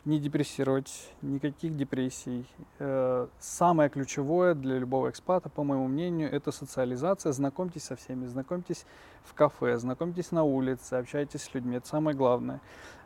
не 0.05 0.19
депрессировать, 0.19 1.11
никаких 1.23 1.77
депрессий. 1.77 2.47
Э, 2.79 3.27
самое 3.39 3.89
ключевое 3.89 4.55
для 4.55 4.79
любого 4.79 5.09
экспата, 5.09 5.49
по 5.49 5.65
моему 5.65 5.89
мнению, 5.89 6.31
это 6.31 6.53
социализация. 6.53 7.33
Знакомьтесь 7.33 7.85
со 7.85 7.97
всеми, 7.97 8.27
знакомьтесь 8.27 8.85
в 9.25 9.33
кафе, 9.35 9.79
знакомьтесь 9.79 10.31
на 10.31 10.45
улице, 10.45 10.95
общайтесь 10.95 11.43
с 11.43 11.55
людьми. 11.55 11.77
Это 11.77 11.89
самое 11.89 12.17
главное. 12.17 12.61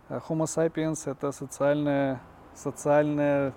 Э, 0.08 0.20
Homo 0.28 0.46
sapiens— 0.46 1.02
это 1.11 1.30
социальное, 1.30 2.20
социальное 2.54 3.54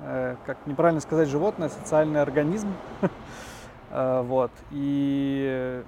э, 0.00 0.36
как 0.44 0.66
неправильно 0.66 1.00
сказать, 1.00 1.28
животное, 1.28 1.68
социальный 1.68 2.20
организм. 2.20 2.72
Вот. 3.92 4.52
И 4.70 5.82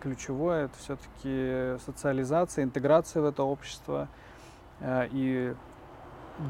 ключевое 0.00 0.64
это 0.64 0.76
все-таки 0.76 1.80
социализация, 1.86 2.64
интеграция 2.64 3.22
в 3.22 3.26
это 3.26 3.44
общество. 3.44 4.08
И 4.82 5.54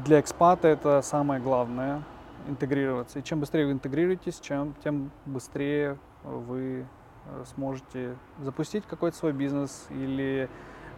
для 0.05 0.19
экспата 0.19 0.67
это 0.67 1.01
самое 1.01 1.41
главное 1.41 2.03
интегрироваться. 2.47 3.19
И 3.19 3.23
чем 3.23 3.39
быстрее 3.39 3.65
вы 3.65 3.73
интегрируетесь, 3.73 4.39
чем, 4.39 4.73
тем 4.83 5.11
быстрее 5.25 5.97
вы 6.23 6.85
э, 7.25 7.43
сможете 7.55 8.15
запустить 8.41 8.85
какой-то 8.85 9.17
свой 9.17 9.33
бизнес 9.33 9.87
или 9.89 10.49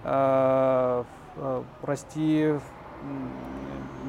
э, 0.04 1.04
э, 1.38 1.64
расти, 1.82 2.54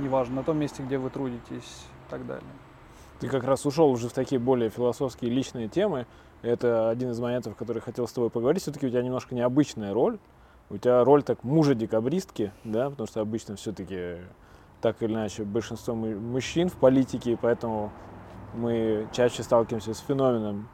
неважно, 0.00 0.36
на 0.36 0.42
том 0.42 0.58
месте, 0.58 0.82
где 0.82 0.98
вы 0.98 1.10
трудитесь 1.10 1.86
и 2.06 2.10
так 2.10 2.26
далее. 2.26 2.44
Ты 3.20 3.28
как 3.28 3.44
раз 3.44 3.64
ушел 3.64 3.88
уже 3.88 4.08
в 4.08 4.12
такие 4.12 4.40
более 4.40 4.68
философские 4.68 5.30
личные 5.30 5.68
темы. 5.68 6.06
Это 6.42 6.90
один 6.90 7.10
из 7.10 7.20
моментов, 7.20 7.54
который 7.54 7.80
хотел 7.80 8.08
с 8.08 8.12
тобой 8.12 8.30
поговорить. 8.30 8.62
Все-таки 8.62 8.86
у 8.86 8.90
тебя 8.90 9.02
немножко 9.02 9.34
необычная 9.34 9.94
роль. 9.94 10.18
У 10.70 10.76
тебя 10.76 11.04
роль 11.04 11.22
так 11.22 11.44
мужа 11.44 11.74
декабристки, 11.74 12.52
да, 12.64 12.90
потому 12.90 13.06
что 13.06 13.20
обычно 13.20 13.54
все-таки 13.56 14.16
так 14.82 15.02
или 15.02 15.12
иначе 15.12 15.44
большинство 15.44 15.94
мужчин 15.94 16.68
в 16.68 16.74
политике, 16.74 17.38
поэтому 17.40 17.90
мы 18.54 19.08
чаще 19.12 19.42
сталкиваемся 19.42 19.94
с 19.94 19.98
феноменом 20.00 20.68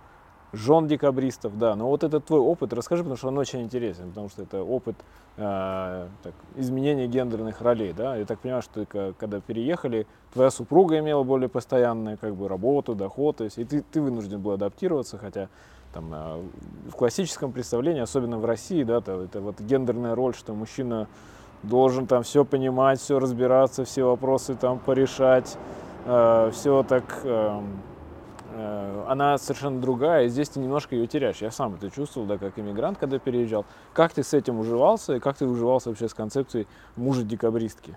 жен 0.52 0.86
декабристов, 0.86 1.58
да. 1.58 1.76
Но 1.76 1.88
вот 1.88 2.02
этот 2.04 2.24
твой 2.24 2.40
опыт, 2.40 2.72
расскажи, 2.72 3.02
потому 3.02 3.16
что 3.18 3.28
он 3.28 3.38
очень 3.38 3.62
интересен, 3.62 4.08
потому 4.08 4.30
что 4.30 4.42
это 4.42 4.62
опыт 4.62 4.96
э, 5.36 6.08
так, 6.22 6.34
изменения 6.56 7.06
гендерных 7.06 7.60
ролей, 7.60 7.92
да. 7.92 8.16
Я 8.16 8.24
так 8.24 8.40
понимаю, 8.40 8.62
что 8.62 8.84
ты, 8.84 9.12
когда 9.18 9.40
переехали, 9.40 10.06
твоя 10.32 10.50
супруга 10.50 10.98
имела 10.98 11.22
более 11.22 11.50
постоянную 11.50 12.16
как 12.16 12.34
бы 12.34 12.48
работу, 12.48 12.94
доход, 12.94 13.36
то 13.36 13.44
есть 13.44 13.58
и 13.58 13.64
ты, 13.64 13.82
ты 13.82 14.00
вынужден 14.00 14.40
был 14.40 14.52
адаптироваться, 14.52 15.18
хотя 15.18 15.48
там 15.92 16.12
э, 16.12 16.42
в 16.88 16.92
классическом 16.92 17.52
представлении, 17.52 18.00
особенно 18.00 18.38
в 18.38 18.44
России, 18.46 18.84
да, 18.84 19.02
то, 19.02 19.22
это 19.22 19.40
вот 19.40 19.60
гендерная 19.60 20.14
роль, 20.14 20.34
что 20.34 20.54
мужчина 20.54 21.08
должен 21.62 22.06
там 22.06 22.22
все 22.22 22.44
понимать, 22.44 23.00
все 23.00 23.18
разбираться, 23.18 23.84
все 23.84 24.04
вопросы 24.04 24.54
там 24.54 24.78
порешать, 24.78 25.56
э, 26.06 26.50
все 26.52 26.82
так, 26.82 27.04
э, 27.24 27.60
э, 28.52 29.04
она 29.08 29.38
совершенно 29.38 29.80
другая, 29.80 30.24
и 30.24 30.28
здесь 30.28 30.48
ты 30.50 30.60
немножко 30.60 30.94
ее 30.94 31.06
теряешь. 31.06 31.38
Я 31.38 31.50
сам 31.50 31.74
это 31.74 31.90
чувствовал, 31.90 32.26
да, 32.26 32.38
как 32.38 32.58
иммигрант, 32.58 32.98
когда 32.98 33.18
переезжал. 33.18 33.64
Как 33.92 34.12
ты 34.12 34.22
с 34.22 34.34
этим 34.34 34.58
уживался, 34.58 35.16
и 35.16 35.20
как 35.20 35.36
ты 35.36 35.46
уживался 35.46 35.90
вообще 35.90 36.08
с 36.08 36.14
концепцией 36.14 36.66
мужа-декабристки? 36.96 37.96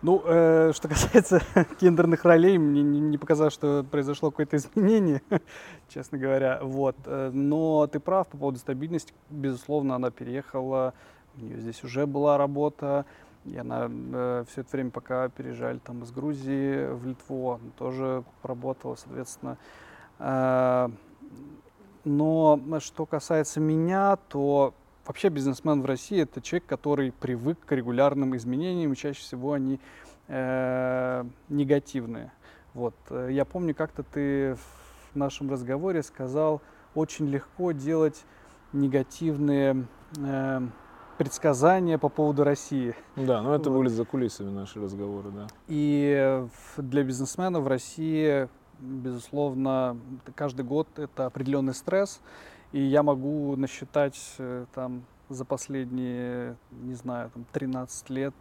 Ну, 0.00 0.22
э, 0.24 0.70
что 0.74 0.86
касается 0.86 1.42
гендерных 1.80 2.24
ролей, 2.24 2.56
мне 2.56 2.82
не, 2.82 3.00
не 3.00 3.18
показалось, 3.18 3.52
что 3.52 3.84
произошло 3.90 4.30
какое-то 4.30 4.56
изменение, 4.56 5.22
честно 5.88 6.18
говоря. 6.18 6.60
Вот. 6.62 6.96
Э, 7.04 7.30
но 7.32 7.88
ты 7.88 7.98
прав 7.98 8.28
по 8.28 8.36
поводу 8.36 8.58
стабильности. 8.58 9.12
Безусловно, 9.28 9.96
она 9.96 10.12
переехала 10.12 10.94
у 11.38 11.44
нее 11.44 11.60
здесь 11.60 11.84
уже 11.84 12.06
была 12.06 12.36
работа, 12.38 13.06
и 13.44 13.56
она 13.56 13.88
э, 13.90 14.44
все 14.48 14.60
это 14.62 14.70
время, 14.72 14.90
пока 14.90 15.28
переезжали 15.28 15.78
там 15.78 16.02
из 16.02 16.10
Грузии 16.10 16.92
в 16.92 17.06
Литву, 17.06 17.52
она 17.52 17.70
тоже 17.78 18.24
работала, 18.42 18.96
соответственно. 18.96 19.56
Э, 20.18 20.88
но 22.04 22.60
что 22.80 23.06
касается 23.06 23.60
меня, 23.60 24.16
то 24.16 24.74
вообще 25.06 25.28
бизнесмен 25.28 25.82
в 25.82 25.86
России 25.86 26.20
это 26.20 26.40
человек, 26.40 26.66
который 26.66 27.12
привык 27.12 27.58
к 27.64 27.72
регулярным 27.72 28.36
изменениям, 28.36 28.92
и 28.92 28.96
чаще 28.96 29.20
всего 29.20 29.52
они 29.52 29.80
э, 30.28 31.24
негативные. 31.48 32.32
Вот. 32.74 32.94
Э, 33.10 33.28
я 33.30 33.44
помню, 33.44 33.74
как-то 33.74 34.02
ты 34.02 34.56
в 35.12 35.16
нашем 35.16 35.50
разговоре 35.50 36.02
сказал, 36.02 36.60
очень 36.94 37.26
легко 37.26 37.72
делать 37.72 38.24
негативные 38.72 39.86
э, 40.18 40.60
предсказания 41.18 41.98
по 41.98 42.08
поводу 42.08 42.44
России. 42.44 42.94
Да, 43.16 43.42
но 43.42 43.54
это 43.54 43.70
вот. 43.70 43.78
были 43.78 43.88
за 43.88 44.04
кулисами 44.04 44.50
наши 44.50 44.80
разговоры, 44.80 45.30
да. 45.30 45.46
И 45.66 46.46
для 46.76 47.02
бизнесмена 47.02 47.60
в 47.60 47.66
России, 47.66 48.48
безусловно, 48.78 49.98
каждый 50.34 50.64
год 50.64 50.88
это 50.96 51.26
определенный 51.26 51.74
стресс. 51.74 52.20
И 52.70 52.80
я 52.80 53.02
могу 53.02 53.56
насчитать 53.56 54.18
э, 54.38 54.66
там 54.74 55.04
за 55.28 55.44
последние, 55.44 56.56
не 56.70 56.94
знаю, 56.94 57.30
там 57.30 57.44
13 57.52 58.10
лет, 58.10 58.34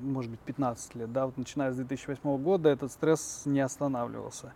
может 0.00 0.30
быть 0.30 0.40
15 0.40 0.94
лет, 0.94 1.12
да, 1.12 1.26
вот 1.26 1.36
начиная 1.36 1.72
с 1.72 1.76
2008 1.76 2.42
года 2.42 2.68
этот 2.68 2.92
стресс 2.92 3.42
не 3.44 3.60
останавливался. 3.60 4.52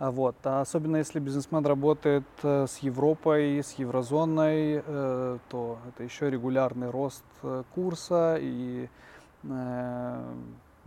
А 0.00 0.10
вот. 0.10 0.34
А 0.44 0.62
особенно 0.62 0.96
если 0.96 1.20
бизнесмен 1.20 1.66
работает 1.66 2.24
э, 2.42 2.66
с 2.66 2.78
Европой, 2.78 3.58
с 3.58 3.72
еврозоной, 3.74 4.82
э, 4.82 5.38
то 5.50 5.78
это 5.86 6.02
еще 6.02 6.30
регулярный 6.30 6.88
рост 6.88 7.22
э, 7.42 7.64
курса 7.74 8.38
и 8.40 8.88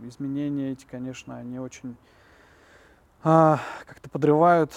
изменения 0.00 0.72
эти, 0.72 0.84
конечно, 0.84 1.36
они 1.36 1.58
очень 1.58 1.96
а, 3.24 3.58
как-то 3.84 4.08
подрывают, 4.08 4.72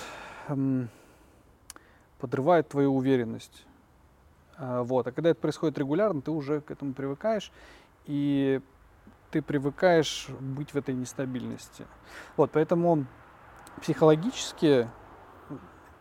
подрывают 2.19 2.69
твою 2.69 2.95
уверенность. 2.95 3.65
А, 4.57 4.81
вот. 4.83 5.05
А 5.05 5.11
когда 5.11 5.29
это 5.29 5.39
происходит 5.39 5.77
регулярно, 5.77 6.21
ты 6.21 6.31
уже 6.31 6.61
к 6.61 6.71
этому 6.71 6.93
привыкаешь, 6.93 7.51
и 8.05 8.61
ты 9.29 9.41
привыкаешь 9.41 10.27
быть 10.39 10.73
в 10.73 10.75
этой 10.75 10.95
нестабильности. 10.95 11.85
Вот, 12.35 12.51
поэтому 12.51 13.05
психологически 13.81 14.89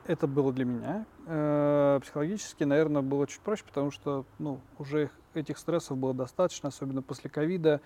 это 0.07 0.27
было 0.27 0.53
для 0.53 0.65
меня. 0.65 1.07
Э, 1.27 1.99
психологически, 2.03 2.65
наверное, 2.65 3.03
было 3.03 3.27
чуть 3.27 3.41
проще, 3.41 3.65
потому 3.65 3.91
что 3.91 4.25
ну, 4.39 4.61
уже 4.79 5.11
этих 5.35 5.59
стрессов 5.59 5.99
было 5.99 6.15
достаточно, 6.15 6.69
особенно 6.69 7.03
после 7.03 7.29
ковида. 7.29 7.81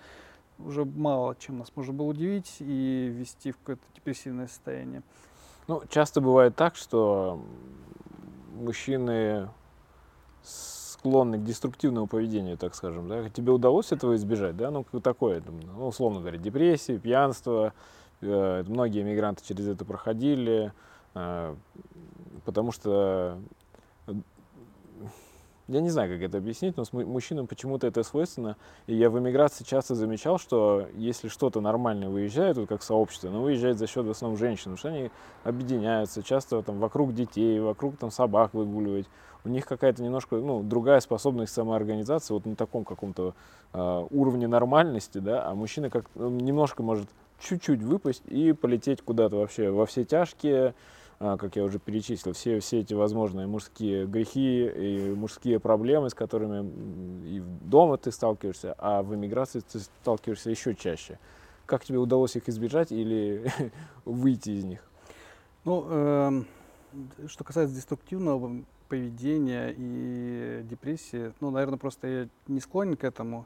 Уже 0.59 0.85
мало 0.85 1.35
чем 1.35 1.57
нас 1.57 1.71
можно 1.75 1.93
было 1.93 2.07
удивить 2.07 2.57
и 2.59 3.11
ввести 3.11 3.51
в 3.51 3.57
какое-то 3.57 3.81
депрессивное 3.95 4.47
состояние. 4.47 5.01
Ну, 5.67 5.81
часто 5.89 6.21
бывает 6.21 6.55
так, 6.55 6.75
что 6.75 7.43
мужчины 8.53 9.49
склонны 10.43 11.39
к 11.39 11.43
деструктивному 11.43 12.05
поведению, 12.05 12.57
так 12.57 12.75
скажем, 12.75 13.07
да? 13.07 13.27
Тебе 13.29 13.51
удалось 13.51 13.91
этого 13.91 14.15
избежать, 14.15 14.55
да? 14.55 14.69
Ну, 14.69 14.83
такое, 15.01 15.41
ну, 15.75 15.87
условно 15.87 16.19
говоря, 16.19 16.37
депрессия, 16.37 16.99
пьянство, 16.99 17.73
многие 18.21 19.03
мигранты 19.03 19.43
через 19.45 19.67
это 19.67 19.85
проходили, 19.85 20.71
э, 21.15 21.55
потому 22.45 22.71
что 22.71 23.37
я 25.71 25.79
не 25.79 25.89
знаю, 25.89 26.11
как 26.11 26.21
это 26.21 26.37
объяснить, 26.37 26.75
но 26.75 26.83
с 26.83 26.91
мужчинам 26.91 27.47
почему-то 27.47 27.87
это 27.87 28.03
свойственно. 28.03 28.57
И 28.87 28.95
я 28.95 29.09
в 29.09 29.17
эмиграции 29.17 29.63
часто 29.63 29.95
замечал, 29.95 30.37
что 30.37 30.87
если 30.95 31.29
что-то 31.29 31.61
нормальное 31.61 32.09
выезжает, 32.09 32.57
вот 32.57 32.67
как 32.67 32.83
сообщество, 32.83 33.29
но 33.29 33.41
выезжает 33.41 33.77
за 33.77 33.87
счет 33.87 34.05
в 34.05 34.09
основном 34.09 34.37
женщин, 34.37 34.75
потому 34.75 34.77
что 34.77 34.89
они 34.89 35.11
объединяются, 35.43 36.23
часто 36.23 36.61
там 36.61 36.79
вокруг 36.79 37.13
детей, 37.13 37.59
вокруг 37.59 37.97
там 37.97 38.11
собак 38.11 38.53
выгуливать. 38.53 39.07
У 39.45 39.49
них 39.49 39.65
какая-то 39.65 40.03
немножко 40.03 40.35
ну, 40.35 40.61
другая 40.61 40.99
способность 40.99 41.53
самоорганизации, 41.53 42.33
вот 42.33 42.45
на 42.45 42.55
таком 42.55 42.83
каком-то 42.83 43.33
э, 43.73 44.07
уровне 44.11 44.47
нормальности, 44.47 45.19
да, 45.19 45.47
а 45.47 45.55
мужчина 45.55 45.89
как 45.89 46.05
немножко 46.15 46.83
может 46.83 47.07
чуть-чуть 47.41 47.81
выпасть 47.81 48.23
и 48.27 48.53
полететь 48.53 49.01
куда-то 49.01 49.37
вообще 49.37 49.69
во 49.69 49.85
все 49.85 50.05
тяжкие, 50.05 50.73
а, 51.19 51.37
как 51.37 51.55
я 51.55 51.63
уже 51.63 51.79
перечислил, 51.79 52.33
все, 52.33 52.59
все 52.59 52.79
эти 52.79 52.93
возможные 52.93 53.47
мужские 53.47 54.05
грехи 54.07 54.65
и 54.65 55.13
мужские 55.15 55.59
проблемы, 55.59 56.09
с 56.09 56.13
которыми 56.13 57.27
и 57.27 57.43
дома 57.61 57.97
ты 57.97 58.11
сталкиваешься, 58.11 58.75
а 58.77 59.03
в 59.03 59.13
эмиграции 59.13 59.59
ты 59.59 59.79
сталкиваешься 59.79 60.49
еще 60.49 60.75
чаще. 60.75 61.19
Как 61.65 61.85
тебе 61.85 61.99
удалось 61.99 62.35
их 62.35 62.49
избежать 62.49 62.91
или 62.91 63.51
выйти 64.05 64.51
из 64.51 64.63
них? 64.63 64.83
Ну, 65.63 65.85
э, 65.89 66.41
что 67.27 67.43
касается 67.43 67.75
деструктивного 67.75 68.63
поведения 68.89 69.73
и 69.77 70.63
депрессии, 70.63 71.33
ну, 71.39 71.51
наверное, 71.51 71.77
просто 71.77 72.07
я 72.07 72.27
не 72.47 72.59
склонен 72.59 72.97
к 72.97 73.03
этому, 73.03 73.45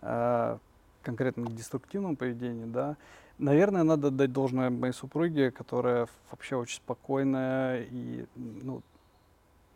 э, 0.00 0.58
конкретно 1.02 1.46
к 1.46 1.54
деструктивному 1.54 2.16
поведению, 2.16 2.66
да. 2.66 2.96
Наверное, 3.38 3.84
надо 3.84 4.10
дать 4.10 4.32
должное 4.32 4.70
моей 4.70 4.92
супруге, 4.92 5.50
которая 5.50 6.08
вообще 6.30 6.56
очень 6.56 6.76
спокойная. 6.76 7.86
И, 7.90 8.26
ну, 8.36 8.82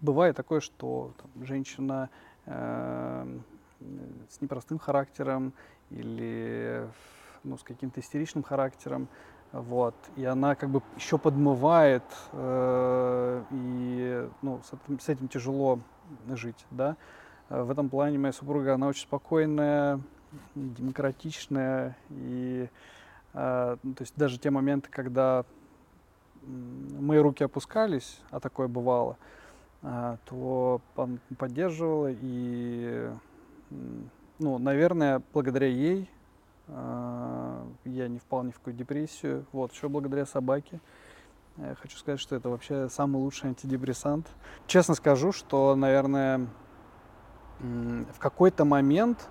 бывает 0.00 0.36
такое, 0.36 0.60
что 0.60 1.12
там, 1.20 1.46
женщина 1.46 2.10
э, 2.44 3.38
с 4.28 4.40
непростым 4.40 4.78
характером 4.78 5.54
или 5.90 6.86
ну, 7.42 7.56
с 7.56 7.62
каким-то 7.62 8.00
истеричным 8.00 8.42
характером, 8.42 9.08
вот, 9.52 9.94
и 10.16 10.24
она 10.24 10.54
как 10.54 10.70
бы 10.70 10.82
еще 10.96 11.16
подмывает, 11.16 12.02
э, 12.32 13.44
и 13.50 14.28
ну, 14.42 14.60
с, 14.64 14.72
этим, 14.72 15.00
с 15.00 15.08
этим 15.08 15.28
тяжело 15.28 15.78
жить, 16.28 16.66
да. 16.70 16.96
В 17.50 17.70
этом 17.70 17.88
плане 17.88 18.18
моя 18.18 18.32
супруга, 18.32 18.74
она 18.74 18.88
очень 18.88 19.02
спокойная, 19.02 20.00
демократичная 20.54 21.96
и 22.10 22.68
ну, 23.34 23.94
то 23.94 24.02
есть 24.02 24.14
даже 24.16 24.38
те 24.38 24.50
моменты, 24.50 24.88
когда 24.92 25.44
мои 26.46 27.18
руки 27.18 27.42
опускались, 27.44 28.20
а 28.30 28.40
такое 28.40 28.68
бывало, 28.68 29.16
а, 29.82 30.18
то 30.24 30.80
он 30.96 31.20
поддерживал 31.36 32.06
и, 32.08 33.10
ну, 34.38 34.58
наверное, 34.58 35.22
благодаря 35.32 35.66
ей 35.66 36.08
а, 36.68 37.66
я 37.84 38.08
не 38.08 38.18
впал 38.18 38.44
ни 38.44 38.50
в 38.50 38.58
какую 38.58 38.74
депрессию. 38.74 39.46
Вот, 39.52 39.72
еще 39.72 39.88
благодаря 39.88 40.26
собаке. 40.26 40.80
Я 41.56 41.74
хочу 41.76 41.96
сказать, 41.98 42.18
что 42.18 42.34
это 42.34 42.48
вообще 42.48 42.88
самый 42.88 43.18
лучший 43.18 43.50
антидепрессант. 43.50 44.26
Честно 44.66 44.94
скажу, 44.94 45.30
что, 45.30 45.76
наверное, 45.76 46.48
в 47.60 48.18
какой-то 48.18 48.64
момент 48.64 49.28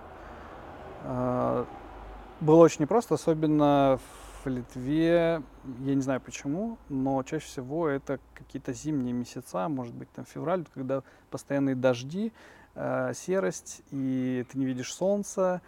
было 1.04 2.56
очень 2.62 2.82
непросто, 2.82 3.14
особенно 3.14 3.98
в 4.44 4.48
Литве, 4.48 5.42
я 5.80 5.94
не 5.94 6.02
знаю 6.02 6.20
почему, 6.20 6.78
но 6.88 7.22
чаще 7.22 7.46
всего 7.46 7.88
это 7.88 8.18
какие-то 8.34 8.72
зимние 8.72 9.12
месяца, 9.12 9.68
может 9.68 9.94
быть 9.94 10.10
там 10.12 10.24
февраль, 10.24 10.64
когда 10.74 11.02
постоянные 11.30 11.74
дожди, 11.74 12.32
э, 12.74 13.12
серость, 13.14 13.82
и 13.90 14.44
ты 14.50 14.58
не 14.58 14.66
видишь 14.66 14.92
солнца, 14.92 15.62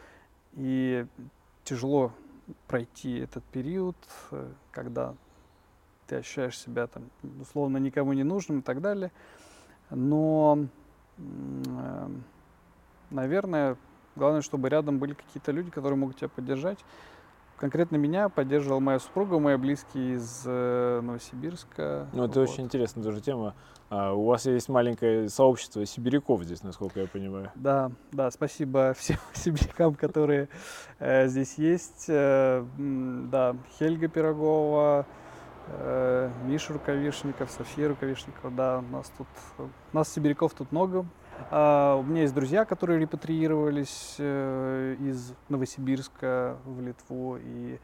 и 0.54 1.06
тяжело 1.64 2.12
пройти 2.66 3.18
этот 3.18 3.44
период, 3.44 3.96
э, 4.30 4.46
когда 4.72 5.14
ты 6.06 6.16
ощущаешь 6.16 6.58
себя 6.58 6.86
там 6.86 7.04
условно 7.40 7.78
никому 7.78 8.12
не 8.12 8.24
нужным 8.24 8.60
и 8.60 8.62
так 8.62 8.80
далее. 8.80 9.10
Но, 9.90 10.66
э, 11.18 12.08
наверное, 13.10 13.76
Главное, 14.16 14.40
чтобы 14.40 14.68
рядом 14.68 14.98
были 14.98 15.14
какие-то 15.14 15.52
люди, 15.52 15.70
которые 15.70 15.98
могут 15.98 16.16
тебя 16.16 16.28
поддержать. 16.28 16.78
Конкретно 17.58 17.96
меня 17.96 18.28
поддерживала 18.28 18.80
моя 18.80 18.98
супруга, 18.98 19.38
мои 19.38 19.56
близкие 19.56 20.16
из 20.16 20.42
э, 20.44 21.00
Новосибирска. 21.02 22.06
Ну, 22.12 22.24
это 22.24 22.40
вот. 22.40 22.48
очень 22.50 22.64
интересная 22.64 23.02
тоже 23.02 23.22
тема. 23.22 23.54
А, 23.88 24.12
у 24.12 24.26
вас 24.26 24.44
есть 24.46 24.68
маленькое 24.68 25.28
сообщество 25.28 25.86
сибиряков 25.86 26.42
здесь, 26.42 26.62
насколько 26.62 27.00
я 27.00 27.06
понимаю. 27.06 27.50
Да, 27.54 27.90
да, 28.12 28.30
спасибо 28.30 28.94
всем 28.98 29.18
сибирякам, 29.32 29.94
которые 29.94 30.48
э, 30.98 31.28
здесь 31.28 31.54
есть. 31.56 32.06
Э, 32.08 32.64
да, 32.76 33.56
Хельга 33.78 34.08
Пирогова, 34.08 35.06
э, 35.68 36.30
Миша 36.44 36.74
Рукавишников, 36.74 37.50
София 37.50 37.88
Рукавишникова. 37.88 38.50
Да, 38.50 38.78
у 38.78 38.92
нас 38.92 39.10
тут, 39.16 39.28
у 39.58 39.96
нас 39.96 40.12
сибиряков 40.12 40.52
тут 40.52 40.72
много. 40.72 41.06
А, 41.50 41.96
у 41.96 42.02
меня 42.02 42.22
есть 42.22 42.34
друзья, 42.34 42.64
которые 42.64 42.98
репатриировались 42.98 44.16
э, 44.18 44.96
из 45.00 45.34
Новосибирска 45.48 46.56
в 46.64 46.80
Литву, 46.80 47.38
и 47.40 47.78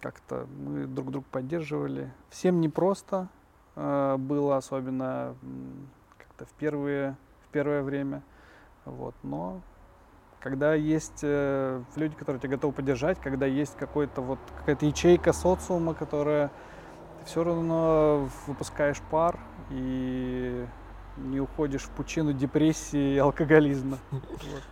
как-то 0.00 0.46
мы 0.58 0.86
друг 0.86 1.10
друга 1.10 1.26
поддерживали. 1.30 2.12
Всем 2.30 2.60
непросто 2.60 3.28
э, 3.76 4.16
было, 4.18 4.56
особенно 4.56 5.34
как-то 6.18 6.46
в, 6.46 6.52
первые, 6.58 7.16
в 7.46 7.52
первое 7.52 7.82
время. 7.82 8.22
Вот, 8.84 9.14
но 9.22 9.60
когда 10.40 10.74
есть 10.74 11.20
э, 11.22 11.82
люди, 11.96 12.14
которые 12.14 12.40
тебя 12.40 12.50
готовы 12.52 12.72
поддержать, 12.72 13.18
когда 13.20 13.46
есть 13.46 13.76
какой-то 13.76 14.20
вот 14.20 14.38
какая-то 14.58 14.86
ячейка 14.86 15.32
социума, 15.32 15.94
которая 15.94 16.50
ты 17.20 17.26
все 17.26 17.42
равно 17.42 18.28
выпускаешь 18.46 19.00
пар 19.10 19.38
и 19.70 20.66
не 21.16 21.40
уходишь 21.40 21.82
в 21.82 21.90
пучину 21.90 22.32
депрессии 22.32 23.14
и 23.14 23.18
алкоголизма. 23.18 23.98
Вот. 24.10 24.22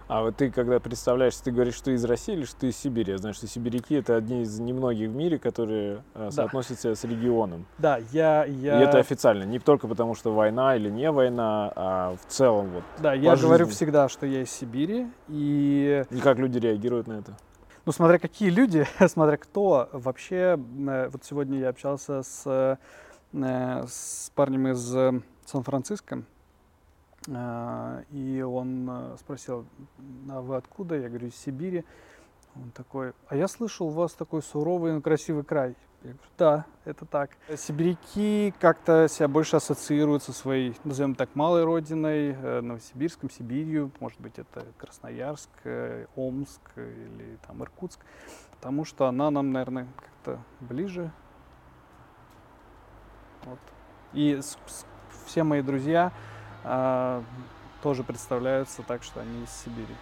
А 0.08 0.22
вот 0.22 0.36
ты, 0.36 0.50
когда 0.50 0.78
представляешь, 0.80 1.36
ты 1.36 1.50
говоришь, 1.50 1.74
что 1.74 1.86
ты 1.86 1.94
из 1.94 2.04
России 2.04 2.34
или 2.34 2.44
что 2.44 2.60
ты 2.60 2.68
из 2.68 2.76
Сибири? 2.76 3.12
Я 3.12 3.18
знаю, 3.18 3.34
что 3.34 3.46
сибиряки— 3.46 3.94
это 3.96 4.16
одни 4.16 4.42
из 4.42 4.58
немногих 4.58 5.10
в 5.10 5.14
мире, 5.14 5.38
которые 5.38 6.02
э, 6.14 6.24
да. 6.24 6.30
соотносятся 6.30 6.94
с 6.94 7.04
регионом. 7.04 7.66
Да, 7.78 7.98
я, 8.12 8.44
я... 8.44 8.80
И 8.80 8.84
это 8.84 8.98
официально, 8.98 9.44
не 9.44 9.58
только 9.58 9.88
потому, 9.88 10.14
что 10.14 10.32
война 10.32 10.76
или 10.76 10.90
не 10.90 11.10
война, 11.10 11.72
а 11.74 12.16
в 12.16 12.30
целом 12.30 12.70
вот 12.70 12.84
Да, 12.98 13.14
я 13.14 13.34
жизни. 13.34 13.46
говорю 13.46 13.66
всегда, 13.66 14.08
что 14.08 14.26
я 14.26 14.42
из 14.42 14.50
Сибири, 14.50 15.08
и... 15.28 16.04
И 16.10 16.20
как 16.20 16.38
люди 16.38 16.58
реагируют 16.58 17.06
на 17.06 17.14
это? 17.14 17.36
Ну, 17.86 17.92
смотря 17.92 18.18
какие 18.18 18.50
люди, 18.50 18.86
смотря 19.08 19.36
кто. 19.36 19.88
Вообще, 19.92 20.58
э, 20.58 21.08
вот 21.08 21.24
сегодня 21.24 21.58
я 21.58 21.68
общался 21.68 22.22
с, 22.22 22.42
э, 22.46 22.76
с 23.86 24.30
парнем 24.34 24.68
из 24.68 25.20
Сан-Франциско, 25.46 26.24
и 27.26 28.42
он 28.46 28.88
э, 28.90 29.16
спросил, 29.18 29.66
а 30.28 30.40
вы 30.42 30.56
откуда? 30.56 30.96
Я 30.96 31.08
говорю, 31.08 31.28
из 31.28 31.36
Сибири. 31.36 31.84
Он 32.54 32.70
такой, 32.70 33.14
а 33.28 33.36
я 33.36 33.48
слышал, 33.48 33.88
у 33.88 33.90
вас 33.90 34.12
такой 34.12 34.42
суровый, 34.42 34.92
но 34.92 35.00
красивый 35.00 35.42
край. 35.42 35.74
Я 36.02 36.10
говорю, 36.10 36.28
да, 36.36 36.66
это 36.84 37.06
так. 37.06 37.30
Сибиряки 37.56 38.52
как-то 38.60 39.08
себя 39.08 39.26
больше 39.26 39.56
ассоциируют 39.56 40.22
со 40.22 40.34
своей, 40.34 40.76
назовем 40.84 41.14
так, 41.14 41.34
малой 41.34 41.64
родиной, 41.64 42.32
э, 42.34 42.60
Новосибирском, 42.60 43.30
Сибирью, 43.30 43.90
может 44.00 44.20
быть, 44.20 44.38
это 44.38 44.66
Красноярск, 44.76 45.48
э, 45.64 46.06
Омск 46.14 46.60
или 46.76 47.38
там 47.46 47.62
Иркутск, 47.62 48.00
потому 48.50 48.84
что 48.84 49.06
она 49.06 49.30
нам, 49.30 49.50
наверное, 49.50 49.88
как-то 49.96 50.40
ближе. 50.60 51.10
Вот. 53.44 53.58
И 54.12 54.38
все 55.24 55.42
мои 55.42 55.62
друзья, 55.62 56.12
а, 56.12 56.33
тоже 57.82 58.02
представляются 58.02 58.82
так, 58.82 59.02
что 59.02 59.20
они 59.20 59.44
из 59.44 59.50
Сибири. 59.50 59.94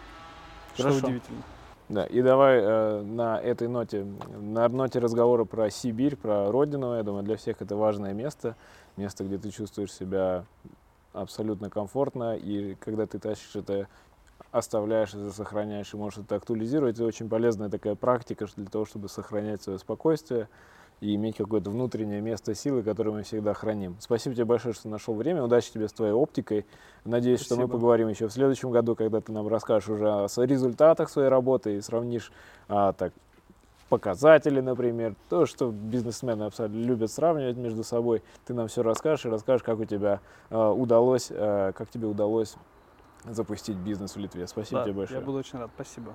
Хорошо. 0.76 0.98
Что 0.98 1.06
удивительно. 1.08 1.42
Да, 1.88 2.06
и 2.06 2.22
давай 2.22 2.60
э, 2.62 3.02
на 3.02 3.38
этой 3.38 3.68
ноте, 3.68 4.06
на 4.40 4.68
ноте 4.68 4.98
разговора 4.98 5.44
про 5.44 5.68
Сибирь, 5.68 6.16
про 6.16 6.50
родину, 6.50 6.94
я 6.94 7.02
думаю, 7.02 7.22
для 7.24 7.36
всех 7.36 7.60
это 7.60 7.76
важное 7.76 8.14
место, 8.14 8.56
место, 8.96 9.24
где 9.24 9.36
ты 9.36 9.50
чувствуешь 9.50 9.92
себя 9.92 10.44
абсолютно 11.12 11.68
комфортно, 11.68 12.36
и 12.36 12.76
когда 12.76 13.06
ты 13.06 13.18
тащишь 13.18 13.56
это, 13.56 13.88
оставляешь 14.52 15.12
это, 15.12 15.32
сохраняешь 15.32 15.92
и 15.92 15.96
можешь 15.96 16.20
это 16.20 16.36
актуализировать, 16.36 16.94
это 16.94 17.04
очень 17.04 17.28
полезная 17.28 17.68
такая 17.68 17.94
практика 17.94 18.46
для 18.56 18.66
того, 18.66 18.86
чтобы 18.86 19.08
сохранять 19.08 19.62
свое 19.62 19.78
спокойствие, 19.78 20.48
и 21.02 21.16
иметь 21.16 21.36
какое-то 21.36 21.68
внутреннее 21.68 22.20
место 22.20 22.54
силы, 22.54 22.84
которое 22.84 23.10
мы 23.10 23.22
всегда 23.24 23.54
храним. 23.54 23.96
Спасибо 23.98 24.36
тебе 24.36 24.44
большое, 24.44 24.72
что 24.72 24.88
нашел 24.88 25.14
время. 25.14 25.42
Удачи 25.42 25.72
тебе 25.72 25.88
с 25.88 25.92
твоей 25.92 26.12
оптикой. 26.12 26.64
Надеюсь, 27.04 27.40
Спасибо. 27.40 27.56
что 27.56 27.66
мы 27.66 27.72
поговорим 27.72 28.06
еще 28.06 28.28
в 28.28 28.32
следующем 28.32 28.70
году, 28.70 28.94
когда 28.94 29.20
ты 29.20 29.32
нам 29.32 29.48
расскажешь 29.48 29.88
уже 29.88 30.08
о 30.08 30.28
результатах 30.46 31.10
своей 31.10 31.28
работы 31.28 31.76
и 31.76 31.80
сравнишь 31.80 32.30
а, 32.68 32.92
так, 32.92 33.12
показатели, 33.88 34.60
например, 34.60 35.16
то, 35.28 35.44
что 35.44 35.72
бизнесмены 35.72 36.44
абсолютно 36.44 36.78
любят 36.78 37.10
сравнивать 37.10 37.56
между 37.56 37.82
собой. 37.82 38.22
Ты 38.46 38.54
нам 38.54 38.68
все 38.68 38.84
расскажешь 38.84 39.26
и 39.26 39.28
расскажешь, 39.28 39.64
как 39.64 39.80
у 39.80 39.84
тебя 39.84 40.20
э, 40.50 40.56
удалось, 40.56 41.30
э, 41.30 41.72
как 41.76 41.90
тебе 41.90 42.06
удалось 42.06 42.54
запустить 43.28 43.76
бизнес 43.76 44.14
в 44.14 44.20
Литве. 44.20 44.46
Спасибо 44.46 44.80
да, 44.80 44.84
тебе 44.84 44.94
большое. 44.94 45.18
Я 45.18 45.26
буду 45.26 45.38
очень 45.38 45.58
рад. 45.58 45.70
Спасибо. 45.74 46.14